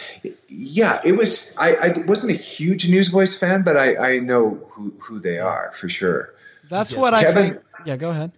[0.49, 4.95] yeah it was I, I wasn't a huge Newsboys fan, but I I know who
[4.99, 6.33] who they are for sure.
[6.70, 7.59] That's what I think.
[7.85, 8.33] Yeah, go ahead.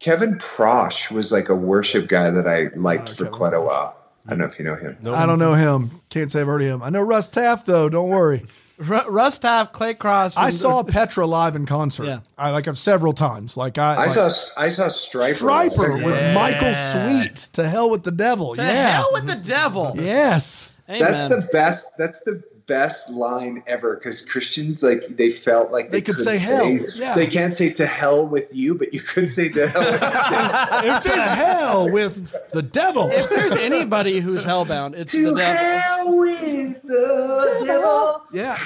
[0.00, 3.60] Kevin Prosch was like a worship guy that I liked oh, for Kevin quite a
[3.60, 3.96] while.
[4.26, 4.96] I don't know if you know him.
[5.06, 6.00] I don't know him.
[6.08, 6.82] Can't say I've heard of him.
[6.82, 7.88] I know Russ Taff though.
[7.88, 8.46] Don't worry.
[8.78, 10.36] R- Russ Taff, Clay Crosse.
[10.36, 12.06] I saw Petra live in concert.
[12.06, 12.20] Yeah.
[12.36, 13.56] I like I've several times.
[13.56, 15.70] Like I, I like, saw I saw Stryper.
[15.70, 17.36] Stryper with Michael Sweet.
[17.54, 18.54] To hell with the devil.
[18.54, 18.92] To yeah.
[18.92, 19.92] hell with the devil.
[19.94, 20.72] yes.
[20.86, 21.88] That's the best.
[21.96, 26.38] That's the best line ever because Christians like they felt like They they, could couldn't
[26.38, 27.14] say hell, yeah.
[27.14, 30.82] They can't say to hell with you, but you could say to hell.
[30.82, 33.10] With to hell with the devil.
[33.10, 35.36] if there's anybody who's hellbound, it's the devil.
[35.36, 38.22] hell with the devil.
[38.32, 38.58] yeah.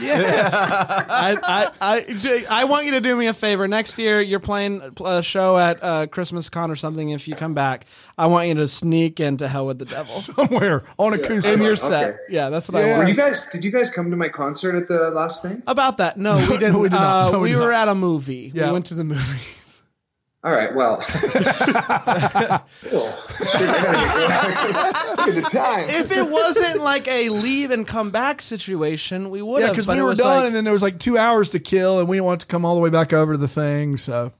[0.00, 0.52] Yes.
[0.54, 3.66] I, I, I, I want you to do me a favor.
[3.66, 7.10] Next year, you're playing a show at uh, Christmas Con or something.
[7.10, 7.86] If you come back,
[8.18, 11.52] I want you to sneak into Hell with the Devil Somewhere on acoustic.
[11.54, 11.80] in your Okay.
[11.80, 12.14] set.
[12.28, 12.86] Yeah, that's what Yeah.
[12.86, 13.08] I Were want.
[13.08, 13.46] you guys?
[13.46, 15.62] Did you guys come to my concert at the last thing?
[15.66, 16.78] About that, no, we didn't.
[16.78, 17.28] we did not.
[17.28, 17.82] Uh, No, we we did were not.
[17.82, 18.52] at a movie.
[18.54, 18.66] Yeah.
[18.66, 19.38] We went to the movie.
[20.42, 20.74] All right.
[20.74, 21.00] Well.
[21.02, 21.52] Shit, I
[23.82, 25.88] gotta get- Look at the time.
[25.88, 29.76] if it wasn't like a leave and come back situation, we would Yeah, have.
[29.76, 32.08] because we were done, like- and then there was like two hours to kill, and
[32.08, 33.96] we didn't want to come all the way back over to the thing.
[33.98, 34.32] So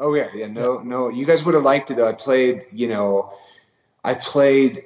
[0.00, 0.46] Oh yeah, yeah.
[0.48, 1.08] No, no.
[1.10, 2.08] You guys would have liked it though.
[2.08, 3.32] I played, you know,
[4.02, 4.82] I played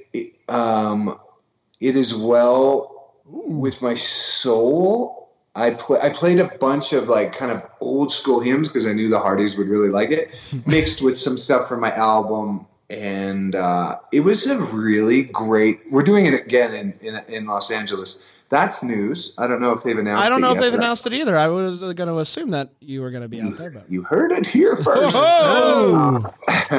[0.48, 1.18] um,
[1.80, 5.25] "It Is Well with My Soul."
[5.56, 8.92] I play, I played a bunch of like kind of old school hymns because I
[8.92, 10.30] knew the Hardys would really like it,
[10.66, 15.80] mixed with some stuff from my album, and uh, it was a really great.
[15.90, 18.24] We're doing it again in, in in Los Angeles.
[18.48, 19.34] That's news.
[19.38, 20.22] I don't know if they've announced.
[20.22, 20.26] It.
[20.26, 21.36] I don't it know if they've but I- announced it either.
[21.36, 24.02] I was going to assume that you were going to be out there, but You
[24.02, 25.16] heard it here first.
[25.18, 26.32] Oh!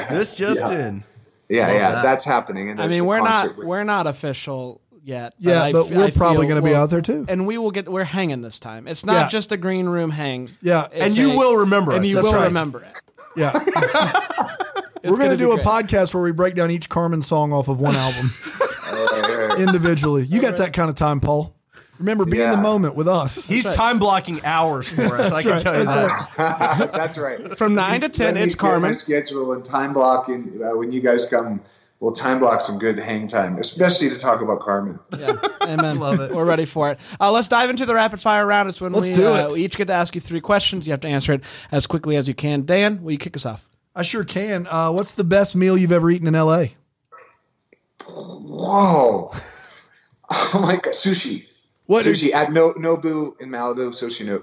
[0.10, 1.04] This just in.
[1.50, 2.04] Yeah, yeah, that.
[2.04, 2.70] that's happening.
[2.70, 5.34] And I mean, we're not we're not official yet.
[5.40, 7.26] Yeah, I but we're I probably gonna be we'll- out there too.
[7.28, 7.88] and we will get.
[7.90, 8.88] We're hanging this time.
[8.88, 9.28] It's not Yeah.
[9.30, 10.50] just a green room hang.
[10.62, 10.88] Yeah.
[10.92, 12.08] It's And you a- will remember and us.
[12.08, 12.46] you That's will right.
[12.46, 13.02] remember it.
[13.36, 13.54] Yeah.
[15.04, 15.66] We're going gonna do a great.
[15.66, 18.32] podcast where we break down each Carman song off of one album
[19.58, 20.24] individually.
[20.26, 21.54] You got that kind of time, Paul.
[22.00, 23.48] Remember, be in the moment with us.
[23.48, 25.32] He's time blocking hours for us.
[25.32, 26.92] I can right, tell you that's that.
[26.94, 27.58] that's right.
[27.58, 28.94] From nine to ten, it's Carman.
[28.94, 31.62] schedule and time blocking uh, when you guys come,
[32.00, 35.00] we'll time block some good hang time, especially to talk about Carman.
[35.18, 36.00] Yeah, amen.
[36.00, 36.32] Love it.
[36.32, 37.00] We're ready for it.
[37.20, 38.70] Uh, let's dive into the rapid fire round.
[38.70, 39.54] It's when Let's we, do uh, it.
[39.54, 40.86] we each get to ask you three questions.
[40.86, 42.66] You have to answer it as quickly as you can.
[42.66, 43.68] Dan, will you kick us off?
[43.96, 44.68] I sure can.
[44.68, 46.66] Uh, what's the best meal you've ever eaten in LA?
[48.06, 49.32] Whoa!
[50.30, 51.46] Oh my god, sushi.
[51.86, 52.06] What?
[52.06, 53.92] Sushi at no, Nobu in Malibu.
[53.92, 54.40] Sushi no,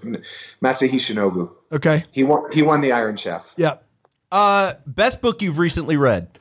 [0.62, 1.50] Matsuhisa Nobu.
[1.74, 2.06] Okay.
[2.10, 2.50] He won.
[2.50, 3.52] He won the Iron Chef.
[3.58, 3.76] Yeah.
[4.32, 6.38] Uh, best book you've recently read?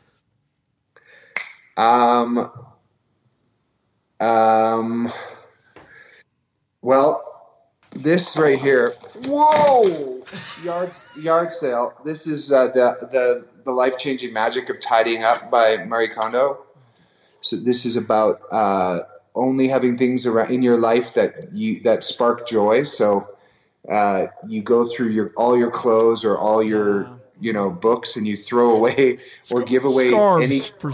[1.77, 2.51] Um.
[4.19, 5.11] Um.
[6.81, 7.23] Well,
[7.91, 8.93] this right here.
[9.25, 10.23] Whoa!
[10.63, 11.93] Yard yard sale.
[12.03, 16.65] This is uh, the the the life changing magic of tidying up by Marie Kondo.
[17.41, 19.01] So this is about uh,
[19.35, 22.83] only having things around in your life that you that spark joy.
[22.83, 23.27] So
[23.89, 27.09] uh, you go through your all your clothes or all your
[27.39, 29.19] you know books and you throw away
[29.51, 30.91] or give away Scarves, any for,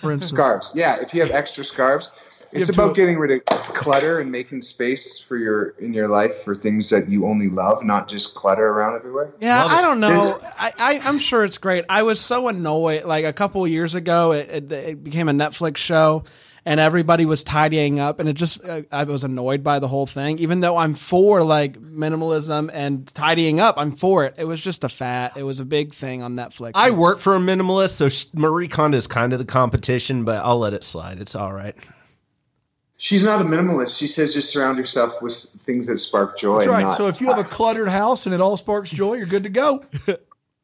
[0.00, 0.30] for instance.
[0.30, 0.72] scarves.
[0.74, 2.10] Yeah, if you have extra scarves,
[2.52, 3.44] it's Give to about getting rid of
[3.74, 7.82] clutter and making space for your in your life for things that you only love,
[7.82, 9.32] not just clutter around everywhere.
[9.40, 10.10] Yeah, I don't know.
[10.10, 11.84] This- I, I, I'm sure it's great.
[11.88, 13.04] I was so annoyed.
[13.06, 16.24] Like a couple of years ago, it, it, it became a Netflix show,
[16.66, 20.06] and everybody was tidying up, and it just uh, I was annoyed by the whole
[20.06, 20.38] thing.
[20.38, 24.34] Even though I'm for like minimalism and tidying up, I'm for it.
[24.38, 26.72] It was just a fat It was a big thing on Netflix.
[26.74, 30.58] I work for a minimalist, so Marie Kondo is kind of the competition, but I'll
[30.58, 31.20] let it slide.
[31.20, 31.76] It's all right.
[32.96, 33.98] She's not a minimalist.
[33.98, 35.34] She says just surround yourself with
[35.66, 36.58] things that spark joy.
[36.60, 36.82] That's right.
[36.84, 39.42] not- So if you have a cluttered house and it all sparks joy, you're good
[39.42, 39.84] to go.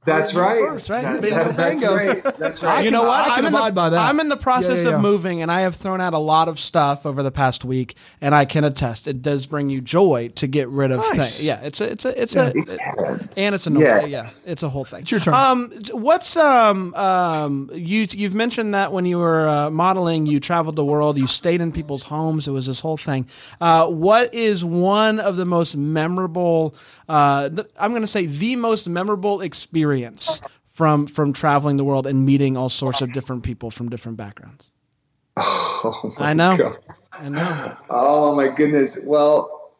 [0.05, 0.61] that's right.
[0.61, 1.03] first, right?
[1.03, 1.95] That- Bingo, that- that's bingo.
[1.95, 2.23] right.
[2.39, 2.85] That's right.
[2.85, 3.25] you know what?
[3.27, 4.09] I can am in the, abide by that.
[4.09, 4.97] I'm in the process Yeah, yeah, yeah.
[4.97, 7.97] of moving, and I have thrown out a lot of stuff over the past week,
[8.21, 11.11] and I can attest it does bring you joy to get rid of Nice.
[11.11, 11.45] things.
[11.45, 12.53] Yeah, it's a, it's a, it's a,
[13.37, 14.05] and it's a Yeah.
[14.07, 15.01] yeah, it's a whole thing.
[15.03, 15.35] It's your turn.
[15.35, 20.77] Um, what's um um you you've mentioned that when you were uh, modeling, you traveled
[20.77, 22.49] the world, you stayed in people's homes.
[22.49, 23.27] It was this whole thing.
[23.61, 26.75] Uh, what is one of the most memorable?
[27.11, 32.07] Uh, th- I'm going to say the most memorable experience from from traveling the world
[32.07, 34.73] and meeting all sorts of different people from different backgrounds.
[35.83, 36.57] Oh my I know.
[36.59, 36.77] God.
[37.11, 37.77] I know.
[37.89, 38.99] Oh my goodness.
[39.03, 39.73] Well,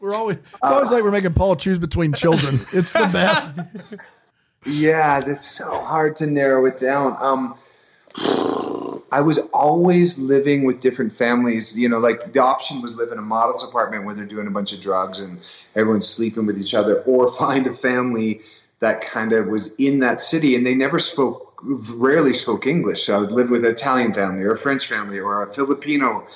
[0.00, 2.54] We're always it's always like we're making Paul choose between children.
[2.72, 3.58] It's the best.
[4.64, 7.14] Yeah, that's so hard to narrow it down.
[7.20, 7.54] Um,
[9.10, 11.78] I was always living with different families.
[11.78, 14.50] You know, like the option was live in a model's apartment where they're doing a
[14.50, 15.40] bunch of drugs and
[15.74, 18.40] everyone's sleeping with each other, or find a family
[18.80, 21.58] that kind of was in that city and they never spoke,
[21.96, 23.02] rarely spoke English.
[23.02, 26.26] So I would live with an Italian family or a French family or a Filipino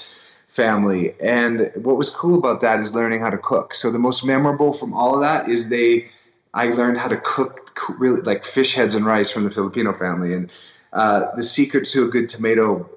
[0.48, 1.14] family.
[1.22, 3.74] And what was cool about that is learning how to cook.
[3.74, 6.10] So the most memorable from all of that is they,
[6.52, 10.34] I learned how to cook really like fish heads and rice from the Filipino family,
[10.34, 10.50] and
[10.92, 12.88] uh, the secret to a good tomato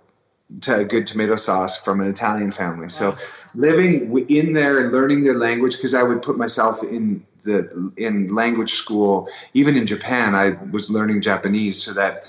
[0.62, 2.90] to a good tomato sauce from an Italian family.
[2.90, 3.18] So
[3.56, 8.34] living in there and learning their language because I would put myself in the in
[8.34, 9.28] language school.
[9.54, 12.24] Even in Japan, I was learning Japanese so that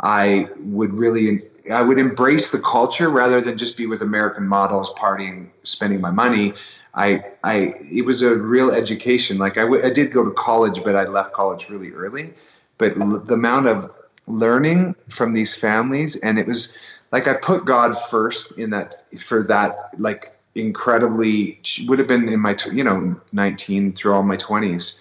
[0.00, 1.42] I would really
[1.72, 6.10] I would embrace the culture rather than just be with American models partying, spending my
[6.10, 6.54] money.
[6.94, 9.38] I I it was a real education.
[9.38, 12.34] Like I, w- I did go to college, but I left college really early.
[12.78, 13.90] But l- the amount of
[14.26, 16.76] learning from these families, and it was
[17.10, 22.40] like I put God first in that for that like incredibly would have been in
[22.40, 24.96] my you know 19 through all my 20s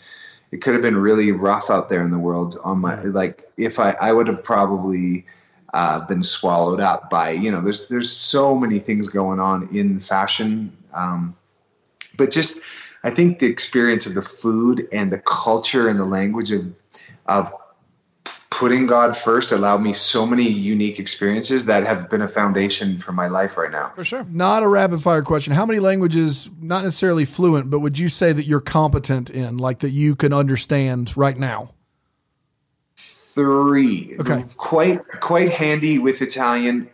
[0.51, 3.77] it could have been really rough out there in the world on my like if
[3.79, 5.25] i i would have probably
[5.73, 9.99] uh, been swallowed up by you know there's there's so many things going on in
[9.99, 11.35] fashion um,
[12.17, 12.59] but just
[13.03, 16.73] i think the experience of the food and the culture and the language of
[17.27, 17.51] of
[18.61, 23.11] putting God first allowed me so many unique experiences that have been a foundation for
[23.11, 23.91] my life right now.
[23.95, 24.23] For sure.
[24.29, 25.51] Not a rapid fire question.
[25.51, 29.79] How many languages, not necessarily fluent, but would you say that you're competent in, like
[29.79, 31.73] that you can understand right now?
[32.97, 34.15] Three.
[34.19, 34.45] Okay.
[34.57, 36.87] Quite quite handy with Italian.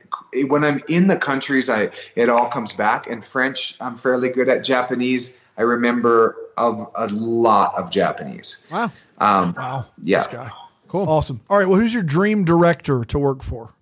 [0.47, 3.07] When I'm in the countries, I it all comes back.
[3.07, 4.63] And French, I'm fairly good at.
[4.63, 8.57] Japanese, I remember of a lot of Japanese.
[8.71, 8.91] Wow.
[9.17, 9.87] Um, Wow.
[10.01, 10.49] yeah.
[10.87, 11.05] This guy.
[11.05, 11.09] Cool.
[11.09, 11.41] Awesome.
[11.49, 11.67] All right.
[11.67, 13.73] Well, who's your dream director to work for?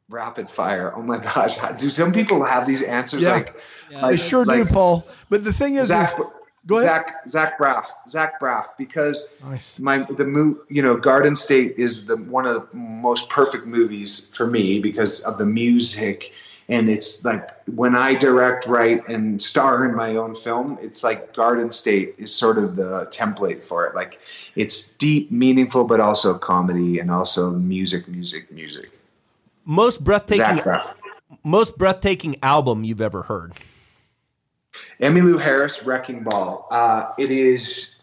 [0.09, 0.93] Rapid fire.
[0.95, 1.57] Oh my gosh.
[1.77, 3.33] Do some people have these answers Yeah.
[3.33, 3.55] like,
[3.91, 4.01] Yeah.
[4.01, 5.07] like They sure like do, Paul.
[5.29, 6.25] But the thing is, Zach, is
[6.65, 6.85] go ahead.
[6.87, 7.85] Zach Zach Braff.
[8.07, 9.79] Zach Braff because Nice.
[9.79, 14.35] my the move you know Garden State is the one of the most perfect movies
[14.35, 16.31] for me because of the music
[16.69, 21.33] and it's like when I direct, write, and star in my own film, it's like
[21.33, 23.95] Garden State is sort of the template for it.
[23.95, 24.19] Like
[24.55, 28.91] it's deep, meaningful, but also comedy and also music, music, music.
[29.65, 30.63] Most breathtaking,
[31.43, 33.53] most breathtaking album you've ever heard.
[35.01, 36.67] Emmylou Harris, Wrecking Ball.
[36.69, 37.95] Uh, it is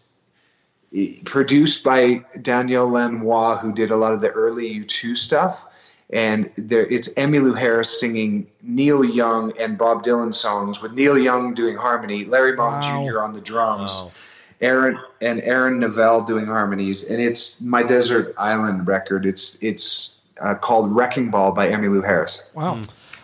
[1.23, 5.63] produced by Daniel Lanois, who did a lot of the early U2 stuff.
[6.09, 11.53] And there, it's Emmylou Harris singing Neil Young and Bob Dylan songs, with Neil Young
[11.53, 13.07] doing harmony, Larry Mullen Wow.
[13.09, 13.21] Jr.
[13.21, 14.11] on the drums, Wow.
[14.61, 17.03] Aaron and Aaron Neville doing harmonies.
[17.03, 19.25] And it's my Desert Island record.
[19.25, 22.41] It's it's uh, called Wrecking Ball by Emmylou Harris.
[22.53, 22.81] Wow.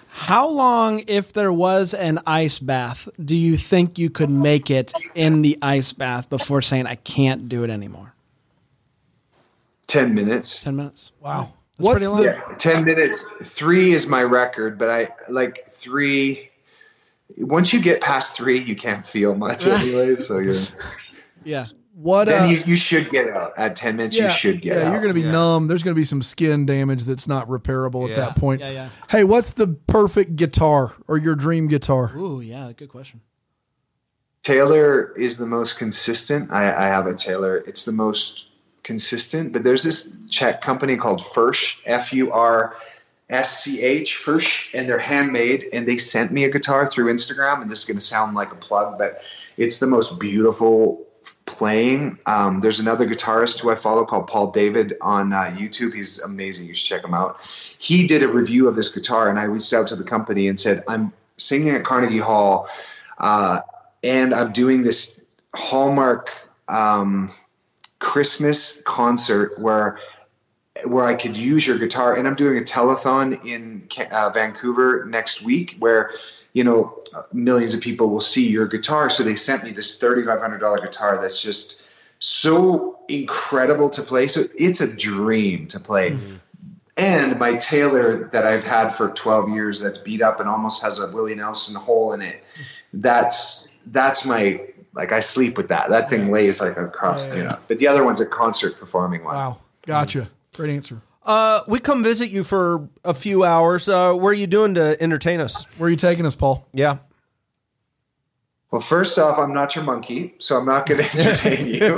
[0.09, 4.93] How long, if there was an ice bath, do you think you could make it
[5.15, 8.13] in the ice bath before saying, I can't do it anymore?
[9.87, 10.63] Ten minutes.
[10.63, 11.11] 10 minutes?
[11.19, 11.53] Wow.
[11.77, 12.17] That's What's pretty long.
[12.17, 13.25] the Yeah, ten minutes.
[13.43, 16.49] Three is my record, but I like three.
[17.37, 20.15] Once you get past three, you can't feel much anyway.
[20.15, 20.53] So you're
[21.43, 21.65] Yeah.
[21.95, 22.25] what?
[22.25, 24.15] then Uh, you, you should get out at ten minutes.
[24.17, 24.91] yeah, you should get yeah, out.
[24.91, 25.31] you're going to be Yeah.
[25.31, 25.67] numb.
[25.67, 28.61] There's going to be some skin damage that's not repairable at that point.
[28.61, 28.89] Yeah, yeah.
[29.09, 32.15] Hey, what's the perfect guitar or your dream guitar?
[32.15, 33.21] Ooh, yeah, good question.
[34.43, 36.51] Taylor is the most consistent.
[36.51, 37.57] I, I have a Taylor.
[37.65, 38.45] It's the most
[38.83, 39.53] consistent.
[39.53, 42.75] But there's this Czech company called Fursch, F U R
[43.29, 45.67] S C H, Fursch, and they're handmade.
[45.73, 47.61] And they sent me a guitar through Instagram.
[47.61, 49.21] And this is going to sound like a plug, but
[49.57, 51.05] it's the most beautiful
[51.45, 52.19] playing.
[52.25, 55.93] Um, there's another guitarist who I follow called Paul David on uh, YouTube.
[55.93, 56.67] He's amazing.
[56.67, 57.39] You should check him out.
[57.77, 60.59] He did a review of this guitar, and I reached out to the company and
[60.59, 62.67] said, I'm singing at Carnegie Hall.
[63.19, 63.61] Uh,
[64.03, 65.19] and I'm doing this
[65.55, 66.29] Hallmark
[66.67, 67.31] um,
[68.03, 69.97] Christmas concert where
[70.85, 75.41] where I could use your guitar, and I'm doing a telethon in uh, Vancouver next
[75.41, 76.11] week where
[76.51, 76.99] you know
[77.31, 79.09] millions of people will see your guitar.
[79.09, 81.81] So they sent me this thirty-five hundred dollar guitar that's just
[82.19, 84.27] so incredible to play.
[84.27, 86.17] So it's a dream to play.
[86.95, 90.99] And my Taylor that I've had for 12 years that's beat up and almost has
[90.99, 92.43] a Willie Nelson hole in it.
[92.93, 94.61] That's that's my
[94.93, 95.89] like I sleep with that.
[95.89, 97.57] That thing lays like across, Yeah, you know.
[97.67, 99.35] But the other one's a concert performing one.
[99.35, 99.59] Wow.
[99.85, 100.29] Gotcha.
[100.53, 101.01] Great answer.
[101.25, 103.87] Uh, we come visit you for a few hours.
[103.87, 105.65] Uh, what are you doing to entertain us?
[105.77, 106.67] Where are you taking us, Paul?
[106.73, 106.97] Yeah.
[108.71, 111.95] Well, first off, I'm not your monkey, so I'm not going to entertain you.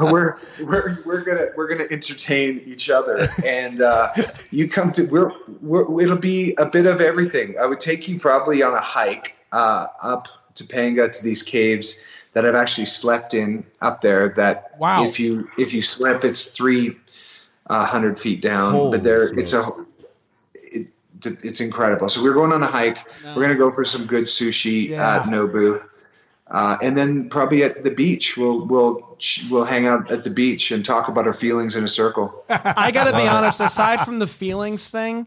[0.12, 4.12] we're we're we're gonna we're gonna entertain each other, and uh,
[4.50, 5.32] you come to we're,
[5.62, 7.58] we're it'll be a bit of everything.
[7.58, 10.28] I would take you probably on a hike uh, up
[10.60, 12.00] Topanga to these caves
[12.32, 14.30] that I've actually slept in up there.
[14.30, 15.04] That Wow.
[15.04, 16.96] if you if you slip, it's three
[17.68, 19.68] uh, feet down, Holy but there it's a
[20.54, 20.86] it,
[21.24, 22.08] it's incredible.
[22.08, 22.98] So we're going on a hike.
[23.24, 25.16] We're gonna go for some good sushi Yeah.
[25.16, 25.82] at Nobu,
[26.50, 28.36] uh, and then probably at the beach.
[28.36, 29.18] We'll we'll
[29.50, 32.44] we'll hang out at the beach and talk about our feelings in a circle.
[32.48, 35.26] I got to be honest, aside from the feelings thing,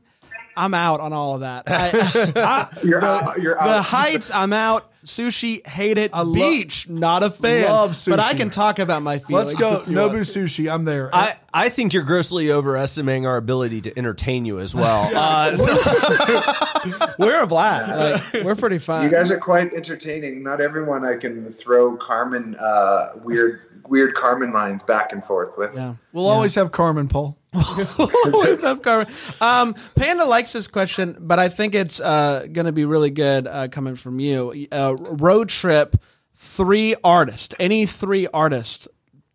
[0.58, 1.64] I'm out on all of that.
[1.68, 3.40] I, You're out.
[3.42, 4.93] You're the heights, I'm out.
[5.04, 6.14] Sushi, hate it.
[6.14, 7.66] lo- Beach, not a fan.
[7.70, 9.48] Love But I can talk about my feelings.
[9.50, 9.82] Let's go.
[9.82, 10.20] if you Nobu want.
[10.28, 10.72] Sushi.
[10.72, 11.10] I'm there.
[11.14, 15.10] I, I think you're grossly overestimating our ability to entertain you as well.
[15.24, 18.34] Uh, so- We're a blast.
[18.34, 19.04] Like, we're pretty fun.
[19.04, 20.44] You guys are quite entertaining.
[20.44, 25.76] Not everyone I can throw Carman uh, weird weird Carman lines back and forth with.
[25.76, 25.96] yeah.
[26.14, 27.38] we'll always have Carman, Paul.
[27.54, 29.08] What's up, Carman?
[29.40, 33.46] Um, Panda likes this question, but I think it's uh, going to be really good
[33.48, 34.68] uh, coming from you.
[34.72, 35.96] Uh, road trip,
[36.36, 38.88] three artists, any three artists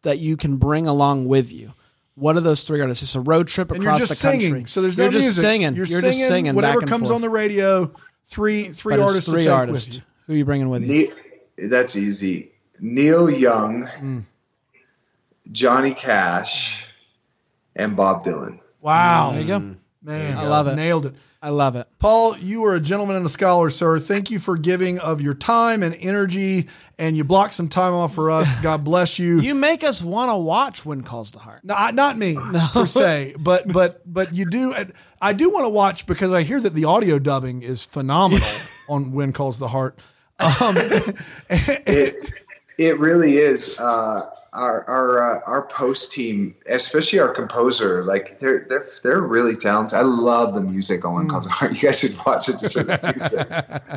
[0.02, 1.72] that you can bring along with you.
[2.14, 3.02] What are those three artists?
[3.02, 4.48] It's a road trip And you're across just the country.
[4.48, 4.66] singing.
[4.66, 5.74] So there's no you're no just singing.
[5.76, 6.54] You're, You're singing, just singing.
[6.54, 7.14] whatever back and comes forth.
[7.14, 7.92] on the radio.
[8.26, 9.86] Three three But artists three to take artists.
[9.88, 10.02] with you.
[10.26, 11.12] Who are you bringing with you?
[11.56, 12.52] The, that's easy.
[12.80, 14.24] Neil Young, mm.
[15.52, 16.84] Johnny Cash,
[17.74, 18.60] and Bob Dylan.
[18.80, 19.30] Wow.
[19.32, 19.74] There you go.
[20.02, 20.76] Man, I love it.
[20.76, 21.14] Nailed it.
[21.40, 21.86] I love it.
[22.00, 24.00] Paul, you are a gentleman and a scholar, sir.
[24.00, 26.66] Thank you for giving of your time and energy,
[26.98, 28.58] and you blocked some time off for us.
[28.62, 29.38] God bless you.
[29.40, 31.64] You make us want to watch When Calls the Heart.
[31.64, 32.36] No, I- not me
[32.72, 34.74] per se, but but but you do.
[35.22, 38.48] I do want to watch because I hear that the audio dubbing is phenomenal
[38.88, 39.96] on "When Calls the Heart."
[40.40, 40.74] Um,
[41.50, 42.16] It
[42.78, 43.78] it really is.
[43.78, 49.56] Uh, our our uh, our post team, especially our composer, like they're they're they're really
[49.56, 49.98] talented.
[49.98, 51.74] I love the music on When Calls the Heart.
[51.74, 52.98] You guys should watch it just for the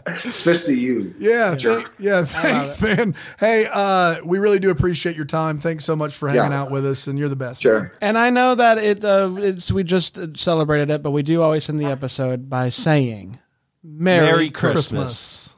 [0.05, 1.13] music, especially you.
[1.19, 1.83] yeah, Jerk.
[1.83, 2.25] thank- yeah.
[2.25, 3.15] Thanks, man.
[3.39, 5.59] Hey, uh, we really do appreciate your time.
[5.59, 6.61] Thanks so much for hanging Yeah.
[6.61, 7.61] out with us, and you're the best.
[7.61, 7.91] Sure.
[8.01, 11.69] And I know that it uh, it's we just celebrated it, but we do always
[11.69, 13.39] end the episode by saying
[13.83, 14.83] Merry, Merry Christmas.
[14.91, 15.55] Christmas.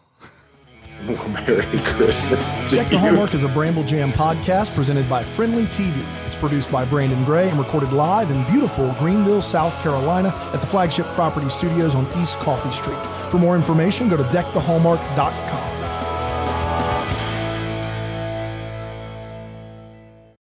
[1.07, 2.69] Merry Christmas.
[2.69, 2.97] to Deck the.
[2.97, 6.03] Hallmark is a Bramble Jam podcast presented by Frndly TV.
[6.25, 10.67] It's produced by Brandon Gray and recorded live in beautiful Greenville, South Carolina at the
[10.67, 12.99] flagship property studios on East Coffee Street.
[13.29, 15.72] For more information, go to deckthehallmark.com.